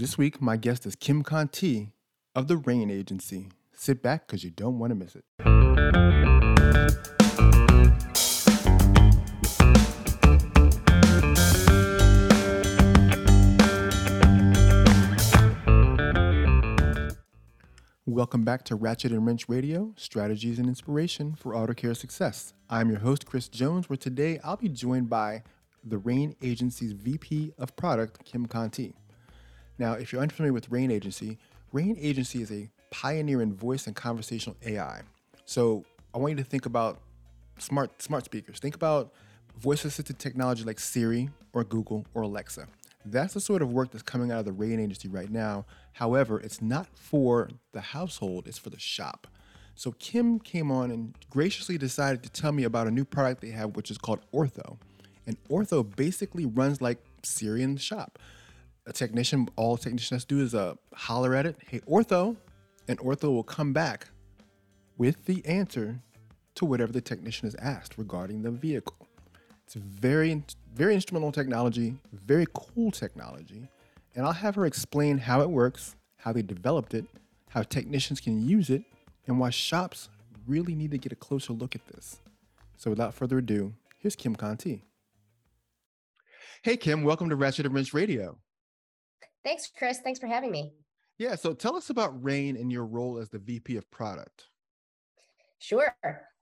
This 0.00 0.16
week, 0.16 0.40
my 0.40 0.56
guest 0.56 0.86
is 0.86 0.96
Kim 0.96 1.22
Conti 1.22 1.92
of 2.34 2.48
the 2.48 2.56
Rain 2.56 2.90
Agency. 2.90 3.48
Sit 3.74 4.02
back 4.02 4.26
because 4.26 4.42
you 4.42 4.50
don't 4.50 4.78
want 4.78 4.92
to 4.92 4.94
miss 4.94 5.14
it. 5.14 5.24
Welcome 18.06 18.42
back 18.42 18.64
to 18.64 18.76
Ratchet 18.76 19.12
and 19.12 19.26
Wrench 19.26 19.50
Radio, 19.50 19.92
strategies 19.98 20.58
and 20.58 20.66
inspiration 20.66 21.34
for 21.34 21.54
auto 21.54 21.74
care 21.74 21.92
success. 21.92 22.54
I'm 22.70 22.88
your 22.88 23.00
host, 23.00 23.26
Chris 23.26 23.48
Jones, 23.48 23.90
where 23.90 23.98
today 23.98 24.40
I'll 24.42 24.56
be 24.56 24.70
joined 24.70 25.10
by 25.10 25.42
the 25.84 25.98
Rain 25.98 26.36
Agency's 26.40 26.92
VP 26.92 27.52
of 27.58 27.76
Product, 27.76 28.24
Kim 28.24 28.46
Conti. 28.46 28.94
Now, 29.80 29.94
if 29.94 30.12
you're 30.12 30.20
unfamiliar 30.20 30.52
with 30.52 30.70
Rain 30.70 30.90
Agency, 30.90 31.38
Rain 31.72 31.96
Agency 31.98 32.42
is 32.42 32.52
a 32.52 32.68
pioneer 32.90 33.40
in 33.40 33.54
voice 33.54 33.86
and 33.86 33.96
conversational 33.96 34.54
AI. 34.66 35.00
So 35.46 35.86
I 36.14 36.18
want 36.18 36.32
you 36.32 36.36
to 36.36 36.44
think 36.44 36.66
about 36.66 37.00
smart 37.58 38.02
smart 38.02 38.26
speakers. 38.26 38.58
Think 38.58 38.74
about 38.74 39.14
voice 39.58 39.86
assisted 39.86 40.18
technology 40.18 40.64
like 40.64 40.78
Siri 40.78 41.30
or 41.54 41.64
Google 41.64 42.04
or 42.12 42.22
Alexa. 42.22 42.68
That's 43.06 43.32
the 43.32 43.40
sort 43.40 43.62
of 43.62 43.72
work 43.72 43.90
that's 43.90 44.02
coming 44.02 44.30
out 44.30 44.40
of 44.40 44.44
the 44.44 44.52
Rain 44.52 44.78
Agency 44.78 45.08
right 45.08 45.30
now. 45.30 45.64
However, 45.94 46.38
it's 46.38 46.60
not 46.60 46.86
for 46.94 47.48
the 47.72 47.80
household, 47.80 48.46
it's 48.46 48.58
for 48.58 48.68
the 48.68 48.78
shop. 48.78 49.28
So 49.74 49.92
Kim 49.92 50.40
came 50.40 50.70
on 50.70 50.90
and 50.90 51.14
graciously 51.30 51.78
decided 51.78 52.22
to 52.24 52.28
tell 52.28 52.52
me 52.52 52.64
about 52.64 52.86
a 52.86 52.90
new 52.90 53.06
product 53.06 53.40
they 53.40 53.48
have, 53.48 53.76
which 53.76 53.90
is 53.90 53.96
called 53.96 54.20
Ortho. 54.30 54.76
And 55.26 55.42
Ortho 55.48 55.96
basically 55.96 56.44
runs 56.44 56.82
like 56.82 57.02
Siri 57.22 57.62
in 57.62 57.76
the 57.76 57.80
shop. 57.80 58.18
A 58.86 58.92
technician, 58.92 59.48
all 59.56 59.76
technicians 59.76 60.24
do 60.24 60.40
is 60.40 60.54
uh, 60.54 60.74
holler 60.94 61.34
at 61.34 61.46
it, 61.46 61.56
hey, 61.68 61.80
Ortho, 61.80 62.36
and 62.88 62.98
Ortho 62.98 63.24
will 63.24 63.42
come 63.42 63.72
back 63.72 64.08
with 64.96 65.24
the 65.26 65.44
answer 65.44 66.00
to 66.54 66.64
whatever 66.64 66.90
the 66.90 67.00
technician 67.00 67.46
has 67.46 67.54
asked 67.56 67.98
regarding 67.98 68.42
the 68.42 68.50
vehicle. 68.50 69.06
It's 69.64 69.74
very, 69.74 70.42
very 70.74 70.94
instrumental 70.94 71.30
technology, 71.30 71.94
very 72.12 72.46
cool 72.52 72.90
technology. 72.90 73.68
And 74.14 74.26
I'll 74.26 74.32
have 74.32 74.56
her 74.56 74.66
explain 74.66 75.18
how 75.18 75.42
it 75.42 75.50
works, 75.50 75.94
how 76.16 76.32
they 76.32 76.42
developed 76.42 76.94
it, 76.94 77.04
how 77.50 77.62
technicians 77.62 78.20
can 78.20 78.42
use 78.42 78.70
it, 78.70 78.82
and 79.26 79.38
why 79.38 79.50
shops 79.50 80.08
really 80.46 80.74
need 80.74 80.90
to 80.90 80.98
get 80.98 81.12
a 81.12 81.16
closer 81.16 81.52
look 81.52 81.74
at 81.74 81.86
this. 81.86 82.20
So 82.76 82.90
without 82.90 83.14
further 83.14 83.38
ado, 83.38 83.74
here's 83.98 84.16
Kim 84.16 84.34
Conti. 84.34 84.82
Hey, 86.62 86.76
Kim, 86.76 87.04
welcome 87.04 87.28
to 87.28 87.36
Ratchet 87.36 87.66
and 87.66 87.74
Wrench 87.74 87.94
Radio. 87.94 88.38
Thanks, 89.44 89.70
Chris. 89.76 90.00
Thanks 90.00 90.20
for 90.20 90.26
having 90.26 90.50
me. 90.50 90.72
Yeah, 91.18 91.34
so 91.34 91.52
tell 91.52 91.76
us 91.76 91.90
about 91.90 92.22
Rain 92.22 92.56
and 92.56 92.72
your 92.72 92.86
role 92.86 93.18
as 93.18 93.28
the 93.28 93.38
VP 93.38 93.76
of 93.76 93.90
product. 93.90 94.46
Sure. 95.58 95.94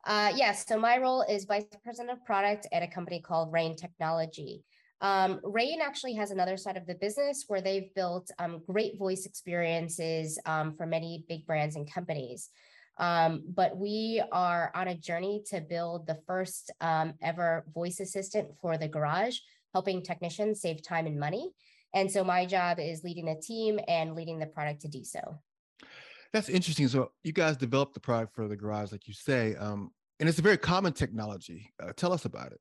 Uh, 0.04 0.32
yes, 0.36 0.64
so 0.66 0.78
my 0.78 0.98
role 0.98 1.22
is 1.28 1.44
Vice 1.44 1.64
President 1.82 2.16
of 2.16 2.24
Product 2.24 2.66
at 2.72 2.82
a 2.82 2.86
company 2.86 3.20
called 3.20 3.52
Rain 3.52 3.76
Technology. 3.76 4.64
Um, 5.00 5.40
Rain 5.42 5.80
actually 5.82 6.14
has 6.14 6.30
another 6.30 6.56
side 6.56 6.76
of 6.76 6.86
the 6.86 6.94
business 6.94 7.44
where 7.48 7.60
they've 7.60 7.92
built 7.94 8.30
um, 8.38 8.62
great 8.66 8.98
voice 8.98 9.26
experiences 9.26 10.38
um, 10.46 10.74
for 10.76 10.86
many 10.86 11.24
big 11.28 11.46
brands 11.46 11.76
and 11.76 11.92
companies. 11.92 12.50
Um, 12.98 13.44
but 13.54 13.76
we 13.76 14.22
are 14.32 14.72
on 14.74 14.88
a 14.88 14.96
journey 14.96 15.42
to 15.50 15.60
build 15.60 16.06
the 16.06 16.18
first 16.26 16.72
um, 16.80 17.14
ever 17.22 17.64
voice 17.72 18.00
assistant 18.00 18.48
for 18.60 18.76
the 18.76 18.88
garage, 18.88 19.38
helping 19.72 20.02
technicians 20.02 20.60
save 20.60 20.82
time 20.82 21.06
and 21.06 21.18
money. 21.18 21.50
And 21.94 22.10
so 22.10 22.22
my 22.22 22.44
job 22.46 22.78
is 22.78 23.02
leading 23.02 23.26
the 23.26 23.40
team 23.40 23.80
and 23.88 24.14
leading 24.14 24.38
the 24.38 24.46
product 24.46 24.82
to 24.82 24.88
do 24.88 25.04
so. 25.04 25.38
That's 26.32 26.48
interesting. 26.48 26.88
So 26.88 27.12
you 27.24 27.32
guys 27.32 27.56
developed 27.56 27.94
the 27.94 28.00
product 28.00 28.34
for 28.34 28.48
the 28.48 28.56
garage, 28.56 28.92
like 28.92 29.08
you 29.08 29.14
say, 29.14 29.54
um, 29.56 29.90
and 30.20 30.28
it's 30.28 30.38
a 30.38 30.42
very 30.42 30.58
common 30.58 30.92
technology. 30.92 31.72
Uh, 31.82 31.92
tell 31.96 32.12
us 32.12 32.24
about 32.24 32.52
it. 32.52 32.60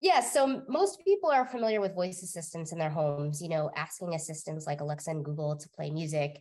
Yeah, 0.00 0.20
so 0.20 0.62
most 0.68 1.02
people 1.04 1.28
are 1.30 1.44
familiar 1.44 1.80
with 1.80 1.94
voice 1.94 2.22
assistants 2.22 2.70
in 2.70 2.78
their 2.78 2.90
homes, 2.90 3.42
you 3.42 3.48
know, 3.48 3.70
asking 3.74 4.14
assistants 4.14 4.66
like 4.66 4.80
Alexa 4.80 5.10
and 5.10 5.24
Google 5.24 5.56
to 5.56 5.68
play 5.70 5.90
music. 5.90 6.40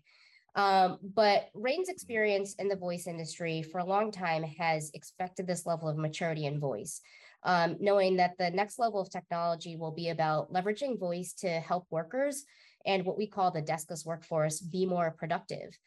Um, 0.55 0.99
but 1.15 1.49
Rain's 1.53 1.89
experience 1.89 2.55
in 2.55 2.67
the 2.67 2.75
voice 2.75 3.07
industry 3.07 3.63
for 3.63 3.79
a 3.79 3.85
long 3.85 4.11
time 4.11 4.43
has 4.43 4.91
expected 4.93 5.47
this 5.47 5.65
level 5.65 5.87
of 5.87 5.97
maturity 5.97 6.45
in 6.45 6.59
voice, 6.59 7.01
um, 7.43 7.77
knowing 7.79 8.17
that 8.17 8.37
the 8.37 8.49
next 8.51 8.79
level 8.79 8.99
of 8.99 9.09
technology 9.09 9.75
will 9.75 9.91
be 9.91 10.09
about 10.09 10.51
leveraging 10.51 10.99
voice 10.99 11.33
to 11.33 11.49
help 11.59 11.85
workers 11.89 12.45
and 12.85 13.05
what 13.05 13.17
we 13.17 13.27
call 13.27 13.51
the 13.51 13.61
deskless 13.61 14.05
workforce 14.05 14.59
be 14.59 14.85
more 14.85 15.15
productive. 15.17 15.77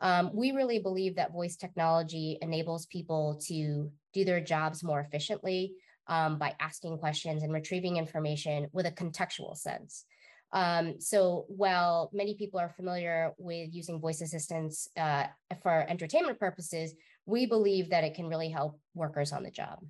Um, 0.00 0.30
we 0.32 0.52
really 0.52 0.78
believe 0.78 1.16
that 1.16 1.32
voice 1.32 1.56
technology 1.56 2.38
enables 2.40 2.86
people 2.86 3.40
to 3.46 3.90
do 4.12 4.24
their 4.24 4.40
jobs 4.40 4.84
more 4.84 5.00
efficiently 5.00 5.74
um, 6.06 6.38
by 6.38 6.54
asking 6.60 6.98
questions 6.98 7.42
and 7.42 7.52
retrieving 7.52 7.96
information 7.96 8.68
with 8.72 8.86
a 8.86 8.90
contextual 8.90 9.56
sense. 9.56 10.04
Um, 10.52 10.94
so 10.98 11.44
while 11.48 12.10
many 12.12 12.34
people 12.34 12.58
are 12.58 12.70
familiar 12.70 13.32
with 13.36 13.68
using 13.72 14.00
voice 14.00 14.22
assistants 14.22 14.88
uh, 14.96 15.24
for 15.62 15.84
entertainment 15.88 16.38
purposes, 16.38 16.94
we 17.26 17.44
believe 17.44 17.90
that 17.90 18.04
it 18.04 18.14
can 18.14 18.28
really 18.28 18.48
help 18.48 18.80
workers 18.94 19.32
on 19.32 19.42
the 19.42 19.50
job. 19.50 19.80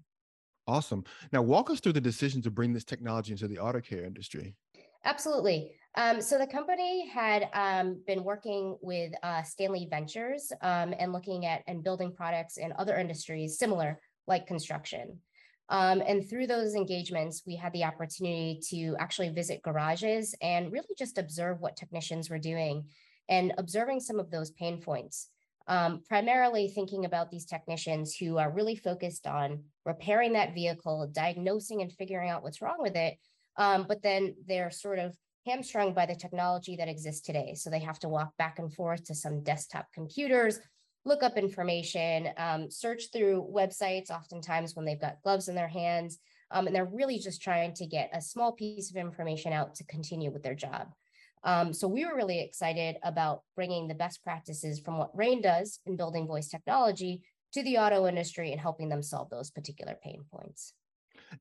Awesome. 0.68 1.02
Now, 1.32 1.40
walk 1.40 1.70
us 1.70 1.80
through 1.80 1.94
the 1.94 2.00
decision 2.00 2.42
to 2.42 2.50
bring 2.50 2.74
this 2.74 2.84
technology 2.84 3.32
into 3.32 3.48
the 3.48 3.58
auto 3.58 3.80
care 3.80 4.04
industry. 4.04 4.54
Absolutely. 5.06 5.72
Um, 5.96 6.20
so 6.20 6.36
the 6.36 6.46
company 6.46 7.08
had 7.08 7.48
um, 7.54 8.02
been 8.06 8.22
working 8.22 8.76
with 8.82 9.12
uh, 9.22 9.42
Stanley 9.42 9.88
Ventures 9.90 10.52
um, 10.60 10.94
and 10.98 11.12
looking 11.12 11.46
at 11.46 11.62
and 11.66 11.82
building 11.82 12.12
products 12.14 12.58
in 12.58 12.74
other 12.78 12.96
industries 12.96 13.58
similar, 13.58 13.98
like 14.26 14.46
construction. 14.46 15.18
Um, 15.70 16.02
and 16.06 16.28
through 16.28 16.46
those 16.46 16.74
engagements, 16.74 17.44
we 17.46 17.56
had 17.56 17.72
the 17.72 17.84
opportunity 17.84 18.60
to 18.68 18.94
actually 18.98 19.30
visit 19.30 19.62
garages 19.62 20.34
and 20.42 20.70
really 20.70 20.94
just 20.98 21.16
observe 21.16 21.60
what 21.60 21.76
technicians 21.76 22.28
were 22.28 22.38
doing 22.38 22.84
and 23.30 23.54
observing 23.56 24.00
some 24.00 24.20
of 24.20 24.30
those 24.30 24.50
pain 24.50 24.82
points. 24.82 25.28
Um, 25.68 26.00
primarily 26.08 26.68
thinking 26.68 27.04
about 27.04 27.30
these 27.30 27.44
technicians 27.44 28.16
who 28.16 28.38
are 28.38 28.50
really 28.50 28.74
focused 28.74 29.26
on 29.26 29.64
repairing 29.84 30.32
that 30.32 30.54
vehicle, 30.54 31.06
diagnosing 31.12 31.82
and 31.82 31.92
figuring 31.92 32.30
out 32.30 32.42
what's 32.42 32.62
wrong 32.62 32.78
with 32.78 32.96
it. 32.96 33.18
Um, 33.56 33.84
but 33.86 34.02
then 34.02 34.34
they're 34.46 34.70
sort 34.70 34.98
of 34.98 35.14
hamstrung 35.46 35.92
by 35.92 36.06
the 36.06 36.14
technology 36.14 36.76
that 36.76 36.88
exists 36.88 37.20
today. 37.20 37.54
So 37.54 37.68
they 37.68 37.80
have 37.80 37.98
to 38.00 38.08
walk 38.08 38.36
back 38.38 38.58
and 38.58 38.72
forth 38.72 39.04
to 39.04 39.14
some 39.14 39.42
desktop 39.42 39.86
computers, 39.92 40.58
look 41.04 41.22
up 41.22 41.36
information, 41.36 42.30
um, 42.36 42.70
search 42.70 43.04
through 43.12 43.48
websites, 43.54 44.10
oftentimes 44.10 44.74
when 44.74 44.84
they've 44.84 45.00
got 45.00 45.22
gloves 45.22 45.48
in 45.48 45.54
their 45.54 45.68
hands. 45.68 46.18
Um, 46.50 46.66
and 46.66 46.74
they're 46.74 46.86
really 46.86 47.18
just 47.18 47.42
trying 47.42 47.74
to 47.74 47.86
get 47.86 48.10
a 48.14 48.22
small 48.22 48.52
piece 48.52 48.90
of 48.90 48.96
information 48.96 49.52
out 49.52 49.74
to 49.76 49.84
continue 49.84 50.30
with 50.30 50.42
their 50.42 50.54
job. 50.54 50.88
Um, 51.44 51.72
so 51.72 51.88
we 51.88 52.04
were 52.04 52.16
really 52.16 52.40
excited 52.40 52.96
about 53.02 53.42
bringing 53.54 53.88
the 53.88 53.94
best 53.94 54.22
practices 54.22 54.80
from 54.80 54.98
what 54.98 55.16
Rain 55.16 55.40
does 55.40 55.80
in 55.86 55.96
building 55.96 56.26
voice 56.26 56.48
technology 56.48 57.22
to 57.52 57.62
the 57.62 57.78
auto 57.78 58.06
industry 58.06 58.52
and 58.52 58.60
helping 58.60 58.88
them 58.88 59.02
solve 59.02 59.30
those 59.30 59.50
particular 59.50 59.96
pain 60.02 60.24
points. 60.32 60.74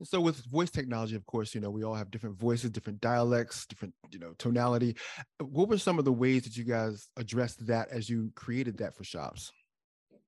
So 0.04 0.20
with 0.20 0.46
voice 0.46 0.70
technology, 0.70 1.16
of 1.16 1.26
course, 1.26 1.56
you 1.56 1.62
know, 1.62 1.70
we 1.70 1.84
all 1.84 1.96
have 1.96 2.12
different 2.12 2.38
voices, 2.38 2.70
different 2.72 3.00
dialects, 3.00 3.66
different, 3.66 3.94
you 4.12 4.20
know, 4.20 4.34
tonality. 4.38 4.98
What 5.40 5.70
were 5.70 5.78
some 5.78 6.00
of 6.00 6.06
the 6.06 6.12
ways 6.12 6.44
that 6.44 6.58
you 6.58 6.64
guys 6.64 7.08
addressed 7.16 7.66
that 7.68 7.90
as 7.90 8.10
you 8.10 8.32
created 8.36 8.78
that 8.80 8.96
for 8.96 9.04
shops? 9.04 9.52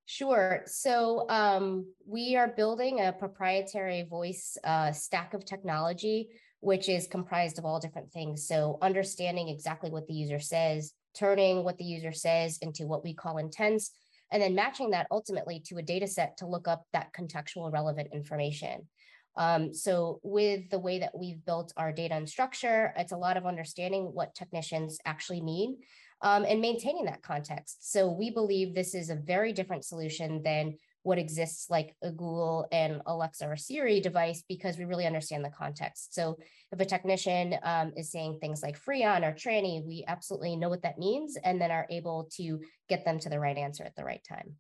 Sure. 0.06 0.64
So 0.66 1.30
um, 1.30 1.86
we 2.08 2.36
are 2.36 2.48
building 2.48 3.02
a 3.02 3.14
proprietary 3.14 4.08
voice 4.10 4.58
uh, 4.64 4.92
stack 4.92 5.34
of 5.34 5.46
technology, 5.46 6.30
which 6.62 6.90
is 6.90 7.08
comprised 7.08 7.58
of 7.58 7.66
all 7.66 7.80
different 7.80 8.12
things. 8.12 8.48
So 8.48 8.78
understanding 8.82 9.50
exactly 9.50 9.90
what 9.90 10.08
the 10.08 10.14
user 10.14 10.40
says, 10.40 10.94
turning 11.16 11.64
what 11.64 11.78
the 11.78 11.86
user 11.86 12.12
says 12.12 12.58
into 12.62 12.86
what 12.86 13.04
we 13.04 13.14
call 13.14 13.38
intents, 13.38 13.92
and 14.32 14.42
then 14.42 14.56
matching 14.56 14.92
that 14.92 15.08
ultimately 15.10 15.60
to 15.66 15.78
a 15.78 15.82
data 15.82 16.08
set 16.08 16.38
to 16.38 16.48
look 16.48 16.68
up 16.68 16.84
that 16.94 17.14
contextual 17.14 17.72
relevant 17.72 18.10
information. 18.14 18.88
Um, 19.36 19.74
so 19.74 20.20
with 20.22 20.70
the 20.70 20.80
way 20.80 21.00
that 21.00 21.18
we've 21.18 21.44
built 21.46 21.72
our 21.78 21.92
data 21.92 22.16
and 22.16 22.28
structure, 22.28 22.94
it's 22.98 23.14
a 23.14 23.18
lot 23.18 23.38
of 23.38 23.46
understanding 23.46 24.12
what 24.14 24.36
technicians 24.36 25.00
actually 25.06 25.42
mean 25.42 25.78
um, 26.22 26.44
and 26.44 26.60
maintaining 26.60 27.06
that 27.06 27.24
context. 27.24 27.92
So 27.92 28.10
we 28.12 28.32
believe 28.32 28.76
this 28.76 28.94
is 28.94 29.10
a 29.10 29.16
very 29.16 29.54
different 29.54 29.86
solution 29.86 30.44
than 30.44 30.78
what 31.04 31.18
exists 31.18 31.70
like 31.70 31.96
a 32.04 32.12
Google 32.12 32.68
and 32.72 33.02
Alexa 33.06 33.48
or 33.48 33.56
Siri 33.56 34.00
device 34.00 34.44
because 34.48 34.78
we 34.78 34.86
really 34.86 35.06
understand 35.06 35.44
the 35.46 35.50
context. 35.50 36.14
So 36.14 36.38
if 36.72 36.80
a 36.80 36.86
technician 36.86 37.56
um, 37.64 37.94
is 37.96 38.12
saying 38.12 38.40
things 38.40 38.62
like 38.62 38.80
Freon 38.80 39.24
or 39.24 39.34
tranny, 39.34 39.86
we 39.86 40.04
absolutely 40.08 40.56
know 40.56 40.70
what 40.70 40.84
that 40.84 41.00
means 41.00 41.38
and 41.44 41.62
then 41.62 41.72
are 41.72 41.88
able 41.90 42.30
to 42.34 42.60
get 42.90 43.06
them 43.06 43.20
to 43.20 43.30
the 43.30 43.40
right 43.40 43.58
answer 43.58 43.84
at 43.84 43.96
the 43.96 44.04
right 44.04 44.24
time. 44.28 44.56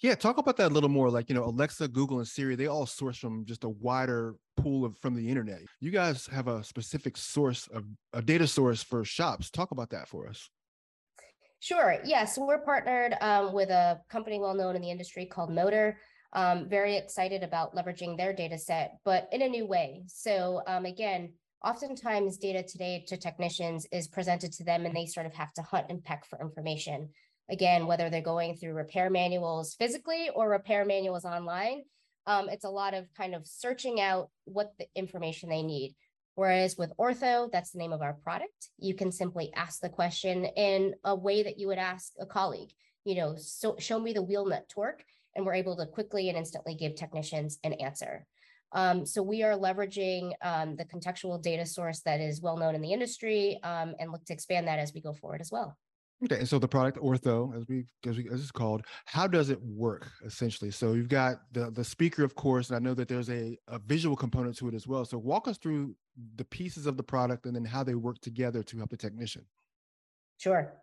Yeah, 0.00 0.14
talk 0.14 0.38
about 0.38 0.56
that 0.56 0.70
a 0.70 0.74
little 0.74 0.88
more. 0.88 1.10
Like, 1.10 1.28
you 1.28 1.34
know, 1.34 1.44
Alexa, 1.44 1.88
Google, 1.88 2.18
and 2.18 2.26
Siri, 2.26 2.56
they 2.56 2.66
all 2.66 2.86
source 2.86 3.18
from 3.18 3.44
just 3.44 3.64
a 3.64 3.68
wider 3.68 4.34
pool 4.56 4.84
of 4.84 4.96
from 4.98 5.14
the 5.14 5.28
internet. 5.28 5.60
You 5.80 5.90
guys 5.90 6.26
have 6.26 6.48
a 6.48 6.64
specific 6.64 7.16
source 7.16 7.68
of 7.68 7.84
a 8.12 8.20
data 8.20 8.46
source 8.46 8.82
for 8.82 9.04
shops. 9.04 9.50
Talk 9.50 9.70
about 9.70 9.90
that 9.90 10.08
for 10.08 10.28
us. 10.28 10.48
Sure. 11.62 11.92
Yes, 11.92 12.06
yeah, 12.08 12.24
so 12.24 12.44
we're 12.44 12.58
partnered 12.58 13.14
um, 13.20 13.52
with 13.52 13.70
a 13.70 14.00
company 14.10 14.40
well 14.40 14.52
known 14.52 14.74
in 14.74 14.82
the 14.82 14.90
industry 14.90 15.26
called 15.26 15.48
Motor. 15.48 15.96
Um, 16.32 16.68
very 16.68 16.96
excited 16.96 17.44
about 17.44 17.72
leveraging 17.72 18.16
their 18.16 18.32
data 18.32 18.58
set, 18.58 18.96
but 19.04 19.28
in 19.30 19.42
a 19.42 19.48
new 19.48 19.64
way. 19.64 20.02
So 20.08 20.62
um, 20.66 20.86
again, 20.86 21.34
oftentimes 21.64 22.38
data 22.38 22.64
today 22.64 23.04
to 23.06 23.16
technicians 23.16 23.86
is 23.92 24.08
presented 24.08 24.50
to 24.54 24.64
them 24.64 24.86
and 24.86 24.96
they 24.96 25.06
sort 25.06 25.24
of 25.24 25.34
have 25.34 25.52
to 25.52 25.62
hunt 25.62 25.86
and 25.88 26.02
peck 26.02 26.26
for 26.28 26.40
information. 26.40 27.10
Again, 27.48 27.86
whether 27.86 28.10
they're 28.10 28.22
going 28.22 28.56
through 28.56 28.72
repair 28.72 29.08
manuals 29.08 29.76
physically 29.78 30.30
or 30.34 30.50
repair 30.50 30.84
manuals 30.84 31.24
online, 31.24 31.82
um, 32.26 32.48
it's 32.48 32.64
a 32.64 32.70
lot 32.70 32.92
of 32.92 33.06
kind 33.16 33.36
of 33.36 33.46
searching 33.46 34.00
out 34.00 34.30
what 34.46 34.72
the 34.80 34.86
information 34.96 35.48
they 35.48 35.62
need. 35.62 35.94
Whereas 36.34 36.76
with 36.78 36.92
Ortho, 36.98 37.50
that's 37.50 37.70
the 37.70 37.78
name 37.78 37.92
of 37.92 38.02
our 38.02 38.14
product. 38.14 38.70
You 38.78 38.94
can 38.94 39.12
simply 39.12 39.52
ask 39.54 39.80
the 39.80 39.88
question 39.88 40.46
in 40.46 40.94
a 41.04 41.14
way 41.14 41.42
that 41.42 41.58
you 41.58 41.68
would 41.68 41.78
ask 41.78 42.12
a 42.20 42.26
colleague. 42.26 42.70
You 43.04 43.16
know, 43.16 43.34
so 43.36 43.76
show 43.78 43.98
me 44.00 44.12
the 44.12 44.22
wheel 44.22 44.46
nut 44.46 44.68
torque, 44.68 45.04
and 45.34 45.44
we're 45.44 45.54
able 45.54 45.76
to 45.76 45.86
quickly 45.86 46.28
and 46.28 46.38
instantly 46.38 46.74
give 46.74 46.94
technicians 46.94 47.58
an 47.64 47.74
answer. 47.74 48.26
Um, 48.72 49.04
so 49.04 49.22
we 49.22 49.42
are 49.42 49.52
leveraging 49.52 50.32
um, 50.40 50.76
the 50.76 50.84
contextual 50.84 51.42
data 51.42 51.66
source 51.66 52.00
that 52.00 52.20
is 52.20 52.40
well 52.40 52.56
known 52.56 52.74
in 52.74 52.80
the 52.80 52.92
industry 52.92 53.60
um, 53.62 53.94
and 53.98 54.10
look 54.10 54.24
to 54.26 54.32
expand 54.32 54.68
that 54.68 54.78
as 54.78 54.94
we 54.94 55.02
go 55.02 55.12
forward 55.12 55.42
as 55.42 55.52
well. 55.52 55.76
Okay, 56.24 56.38
and 56.38 56.48
so 56.48 56.58
the 56.58 56.68
product 56.68 56.98
Ortho, 56.98 57.56
as 57.56 57.66
we 57.66 57.84
as, 58.06 58.16
we, 58.16 58.28
as 58.30 58.40
it's 58.40 58.52
called, 58.52 58.82
how 59.06 59.26
does 59.26 59.50
it 59.50 59.60
work 59.62 60.08
essentially? 60.24 60.70
So 60.70 60.92
you've 60.92 61.08
got 61.08 61.38
the 61.52 61.70
the 61.70 61.84
speaker, 61.84 62.22
of 62.22 62.34
course, 62.36 62.70
and 62.70 62.76
I 62.76 62.78
know 62.78 62.94
that 62.94 63.08
there's 63.08 63.28
a, 63.28 63.58
a 63.66 63.80
visual 63.80 64.14
component 64.14 64.56
to 64.58 64.68
it 64.68 64.74
as 64.74 64.86
well. 64.86 65.04
So 65.04 65.18
walk 65.18 65.48
us 65.48 65.58
through 65.58 65.96
the 66.36 66.44
pieces 66.44 66.86
of 66.86 66.96
the 66.96 67.02
product 67.02 67.46
and 67.46 67.56
then 67.56 67.64
how 67.64 67.82
they 67.82 67.94
work 67.94 68.20
together 68.20 68.62
to 68.62 68.76
help 68.76 68.90
the 68.90 68.96
technician. 68.96 69.44
Sure. 70.38 70.74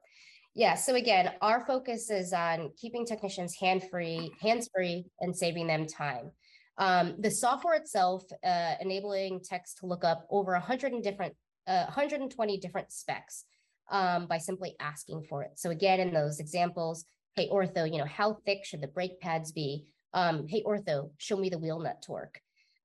Yeah. 0.56 0.76
So 0.76 0.96
again, 0.96 1.32
our 1.42 1.66
focus 1.66 2.10
is 2.10 2.34
on 2.34 2.72
keeping 2.76 3.06
technicians 3.06 3.56
hand 3.56 3.84
free, 3.90 4.32
hands 4.42 4.70
free, 4.76 5.06
and 5.22 5.36
saving 5.36 5.68
them 5.68 5.86
time. 5.88 6.32
Um, 6.78 7.16
the 7.20 7.32
software 7.32 7.76
itself, 7.76 8.24
uh, 8.44 8.74
enabling 8.82 9.42
techs 9.42 9.74
to 9.76 9.86
look 9.86 10.04
up 10.04 10.26
over 10.30 10.54
100 10.54 10.92
and 10.92 11.04
different, 11.04 11.36
uh, 11.68 11.84
120 11.86 12.58
different 12.58 12.92
specs 12.92 13.46
um, 13.92 14.28
by 14.28 14.38
simply 14.38 14.76
asking 14.80 15.24
for 15.24 15.44
it. 15.44 15.52
So 15.56 15.70
again, 15.70 16.00
in 16.00 16.14
those 16.14 16.40
examples, 16.40 17.06
hey, 17.36 17.50
ortho, 17.50 17.92
you 17.92 17.98
know, 17.98 18.06
how 18.06 18.38
thick 18.46 18.66
should 18.66 18.82
the 18.82 18.88
brake 18.88 19.20
pads 19.20 19.52
be? 19.52 19.86
Um, 20.14 20.48
hey, 20.48 20.64
ortho, 20.64 21.12
show 21.18 21.38
me 21.38 21.50
the 21.50 21.60
wheel 21.60 21.80
nut 21.80 22.02
torque. 22.06 22.40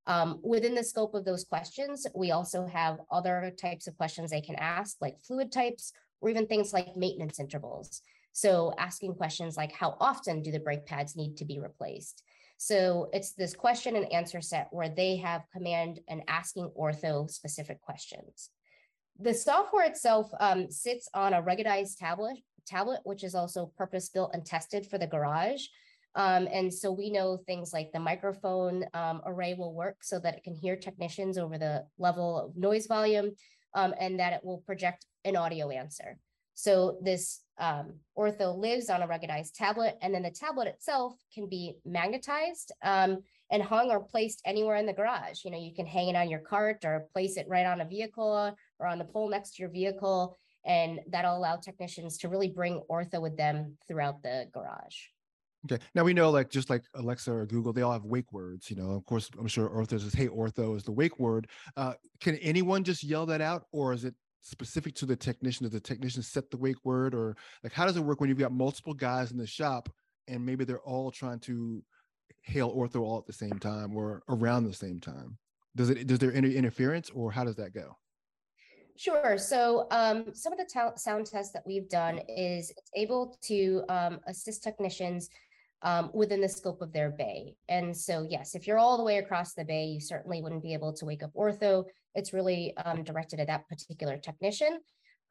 Um, 0.06 0.40
within 0.42 0.74
the 0.74 0.84
scope 0.84 1.14
of 1.14 1.24
those 1.24 1.44
questions, 1.44 2.06
we 2.14 2.30
also 2.30 2.66
have 2.66 2.98
other 3.10 3.52
types 3.58 3.86
of 3.86 3.96
questions 3.96 4.30
they 4.30 4.42
can 4.42 4.56
ask, 4.56 4.96
like 5.00 5.16
fluid 5.26 5.50
types, 5.50 5.92
or 6.20 6.28
even 6.28 6.46
things 6.46 6.72
like 6.72 6.96
maintenance 6.96 7.40
intervals. 7.40 8.02
So 8.32 8.74
asking 8.78 9.14
questions 9.14 9.56
like 9.56 9.72
how 9.72 9.96
often 10.00 10.42
do 10.42 10.50
the 10.50 10.60
brake 10.60 10.86
pads 10.86 11.16
need 11.16 11.36
to 11.38 11.44
be 11.44 11.58
replaced? 11.58 12.22
So 12.56 13.08
it's 13.12 13.32
this 13.32 13.54
question 13.54 13.96
and 13.96 14.12
answer 14.12 14.40
set 14.40 14.68
where 14.70 14.88
they 14.88 15.16
have 15.16 15.42
command 15.52 16.00
and 16.08 16.22
asking 16.28 16.70
ortho 16.78 17.30
specific 17.30 17.80
questions. 17.80 18.50
The 19.20 19.34
software 19.34 19.86
itself 19.86 20.30
um, 20.40 20.70
sits 20.70 21.08
on 21.14 21.34
a 21.34 21.42
ruggedized 21.42 21.98
tablet, 21.98 22.38
tablet, 22.66 23.00
which 23.04 23.22
is 23.22 23.34
also 23.34 23.72
purpose 23.76 24.08
built 24.08 24.30
and 24.34 24.44
tested 24.44 24.86
for 24.86 24.98
the 24.98 25.06
garage. 25.06 25.62
Um, 26.16 26.48
and 26.52 26.72
so 26.72 26.92
we 26.92 27.10
know 27.10 27.36
things 27.36 27.72
like 27.72 27.90
the 27.92 28.00
microphone 28.00 28.84
um, 28.94 29.20
array 29.26 29.54
will 29.54 29.74
work 29.74 29.98
so 30.02 30.18
that 30.20 30.34
it 30.36 30.44
can 30.44 30.54
hear 30.54 30.76
technicians 30.76 31.38
over 31.38 31.58
the 31.58 31.84
level 31.98 32.38
of 32.38 32.56
noise 32.56 32.86
volume 32.86 33.32
um, 33.74 33.94
and 33.98 34.18
that 34.20 34.32
it 34.32 34.44
will 34.44 34.58
project 34.58 35.06
an 35.24 35.36
audio 35.36 35.70
answer. 35.70 36.18
So 36.54 36.98
this 37.02 37.40
um, 37.58 37.94
ortho 38.16 38.56
lives 38.56 38.88
on 38.90 39.02
a 39.02 39.08
ruggedized 39.08 39.54
tablet, 39.54 39.96
and 40.02 40.14
then 40.14 40.22
the 40.22 40.30
tablet 40.30 40.68
itself 40.68 41.14
can 41.32 41.48
be 41.48 41.74
magnetized 41.84 42.72
um, 42.82 43.18
and 43.50 43.62
hung 43.62 43.90
or 43.90 44.00
placed 44.00 44.40
anywhere 44.44 44.76
in 44.76 44.86
the 44.86 44.92
garage. 44.92 45.44
You 45.44 45.50
know, 45.50 45.58
you 45.58 45.74
can 45.74 45.86
hang 45.86 46.08
it 46.08 46.16
on 46.16 46.30
your 46.30 46.40
cart 46.40 46.84
or 46.84 47.08
place 47.12 47.36
it 47.36 47.46
right 47.48 47.66
on 47.66 47.80
a 47.80 47.84
vehicle 47.84 48.56
or 48.78 48.86
on 48.86 48.98
the 48.98 49.04
pole 49.04 49.28
next 49.28 49.56
to 49.56 49.62
your 49.62 49.70
vehicle, 49.70 50.36
and 50.64 51.00
that'll 51.08 51.36
allow 51.36 51.56
technicians 51.56 52.18
to 52.18 52.28
really 52.28 52.48
bring 52.48 52.82
ortho 52.90 53.20
with 53.20 53.36
them 53.36 53.76
throughout 53.86 54.22
the 54.22 54.46
garage. 54.52 54.96
Okay. 55.70 55.82
Now 55.94 56.04
we 56.04 56.12
know, 56.12 56.30
like 56.30 56.50
just 56.50 56.68
like 56.68 56.84
Alexa 56.94 57.32
or 57.32 57.46
Google, 57.46 57.72
they 57.72 57.82
all 57.82 57.92
have 57.92 58.04
wake 58.04 58.32
words. 58.32 58.70
You 58.70 58.76
know, 58.76 58.90
of 58.90 59.04
course, 59.06 59.30
I'm 59.38 59.46
sure 59.46 59.68
Ortho 59.68 59.98
says, 59.98 60.12
"Hey, 60.12 60.28
Ortho" 60.28 60.76
is 60.76 60.82
the 60.82 60.92
wake 60.92 61.18
word. 61.18 61.48
Uh, 61.76 61.94
can 62.20 62.36
anyone 62.36 62.84
just 62.84 63.02
yell 63.02 63.24
that 63.26 63.40
out, 63.40 63.66
or 63.72 63.94
is 63.94 64.04
it 64.04 64.14
specific 64.42 64.94
to 64.96 65.06
the 65.06 65.16
technician? 65.16 65.64
Does 65.64 65.72
the 65.72 65.80
technician 65.80 66.22
set 66.22 66.50
the 66.50 66.58
wake 66.58 66.84
word, 66.84 67.14
or 67.14 67.34
like 67.62 67.72
how 67.72 67.86
does 67.86 67.96
it 67.96 68.04
work 68.04 68.20
when 68.20 68.28
you've 68.28 68.38
got 68.38 68.52
multiple 68.52 68.92
guys 68.92 69.32
in 69.32 69.38
the 69.38 69.46
shop 69.46 69.88
and 70.28 70.44
maybe 70.44 70.64
they're 70.64 70.80
all 70.80 71.10
trying 71.10 71.38
to 71.38 71.82
hail 72.42 72.74
ortho 72.74 73.00
all 73.00 73.18
at 73.18 73.26
the 73.26 73.32
same 73.32 73.58
time 73.58 73.96
or 73.96 74.22
around 74.28 74.64
the 74.64 74.72
same 74.74 75.00
time? 75.00 75.38
Does 75.76 75.88
it 75.88 76.06
does 76.06 76.18
there 76.18 76.34
any 76.34 76.54
interference, 76.54 77.08
or 77.08 77.32
how 77.32 77.44
does 77.44 77.56
that 77.56 77.72
go? 77.72 77.96
Sure. 78.96 79.36
So 79.38 79.88
um, 79.90 80.26
some 80.34 80.52
of 80.52 80.58
the 80.58 80.92
sound 80.96 81.26
tests 81.26 81.52
that 81.52 81.66
we've 81.66 81.88
done 81.88 82.20
is 82.28 82.70
it's 82.70 82.90
able 82.94 83.36
to 83.42 83.82
um, 83.88 84.20
assist 84.28 84.62
technicians 84.62 85.30
um, 85.82 86.10
within 86.14 86.40
the 86.40 86.48
scope 86.48 86.80
of 86.80 86.92
their 86.92 87.10
bay. 87.10 87.56
And 87.68 87.96
so, 87.96 88.26
yes, 88.28 88.54
if 88.54 88.66
you're 88.66 88.78
all 88.78 88.96
the 88.96 89.02
way 89.02 89.18
across 89.18 89.52
the 89.52 89.64
bay, 89.64 89.84
you 89.84 90.00
certainly 90.00 90.40
wouldn't 90.40 90.62
be 90.62 90.72
able 90.74 90.92
to 90.94 91.04
wake 91.04 91.22
up 91.24 91.32
ortho. 91.34 91.84
It's 92.14 92.32
really 92.32 92.74
um, 92.84 93.02
directed 93.02 93.40
at 93.40 93.48
that 93.48 93.68
particular 93.68 94.16
technician. 94.16 94.78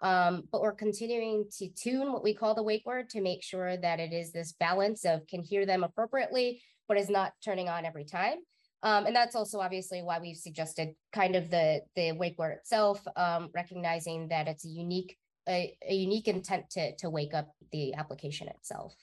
Um, 0.01 0.44
but 0.51 0.62
we're 0.62 0.74
continuing 0.74 1.45
to 1.60 1.69
tune 1.69 2.12
what 2.12 2.24
we 2.24 2.33
call 2.33 2.54
the 2.54 2.63
wake 2.63 2.86
word 2.86 3.10
to 3.12 3.21
make 3.21 3.42
sure 3.42 3.77
that 3.77 4.01
it 4.01 4.12
is 4.12 4.33
this 4.33 4.51
balance 4.60 5.06
of 5.06 5.25
can 5.27 5.42
hear 5.42 5.65
them 5.65 5.83
appropriately, 5.83 6.62
but 6.89 6.98
is 6.98 7.10
not 7.10 7.31
turning 7.44 7.69
on 7.69 7.86
every 7.86 8.04
time. 8.04 8.39
Um, 8.84 9.06
and 9.06 9.16
that's 9.16 9.36
also 9.36 9.60
obviously 9.60 10.02
why 10.04 10.20
we've 10.20 10.38
suggested 10.38 10.90
kind 11.14 11.36
of 11.36 11.50
the 11.50 11.82
the 11.96 12.12
wake 12.12 12.38
word 12.38 12.52
itself, 12.52 13.02
um, 13.16 13.50
recognizing 13.56 14.28
that 14.28 14.48
it's 14.48 14.66
a 14.66 14.70
unique 14.70 15.18
a, 15.48 15.76
a 15.90 15.94
unique 15.94 16.28
intent 16.28 16.70
to 16.72 16.96
to 16.98 17.10
wake 17.10 17.34
up 17.34 17.48
the 17.72 17.94
application 17.96 18.50
itself. 18.50 18.94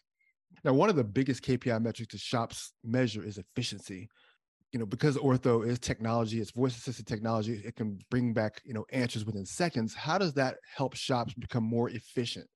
Now, 0.64 0.74
one 0.74 0.90
of 0.90 0.96
the 0.96 1.04
biggest 1.04 1.42
KPI 1.42 1.80
metrics 1.80 2.12
to 2.12 2.18
shops 2.18 2.72
measure 2.84 3.24
is 3.24 3.38
efficiency. 3.38 4.08
You 4.72 4.78
know, 4.78 4.86
because 4.86 5.16
ortho 5.16 5.66
is 5.66 5.80
technology, 5.80 6.40
it's 6.40 6.52
voice 6.52 6.76
assisted 6.76 7.06
technology, 7.06 7.60
it 7.64 7.74
can 7.74 7.98
bring 8.08 8.32
back, 8.32 8.60
you 8.64 8.72
know, 8.72 8.84
answers 8.92 9.24
within 9.24 9.44
seconds. 9.44 9.94
How 9.94 10.16
does 10.16 10.32
that 10.34 10.58
help 10.76 10.94
shops 10.94 11.34
become 11.34 11.64
more 11.64 11.90
efficient? 11.90 12.46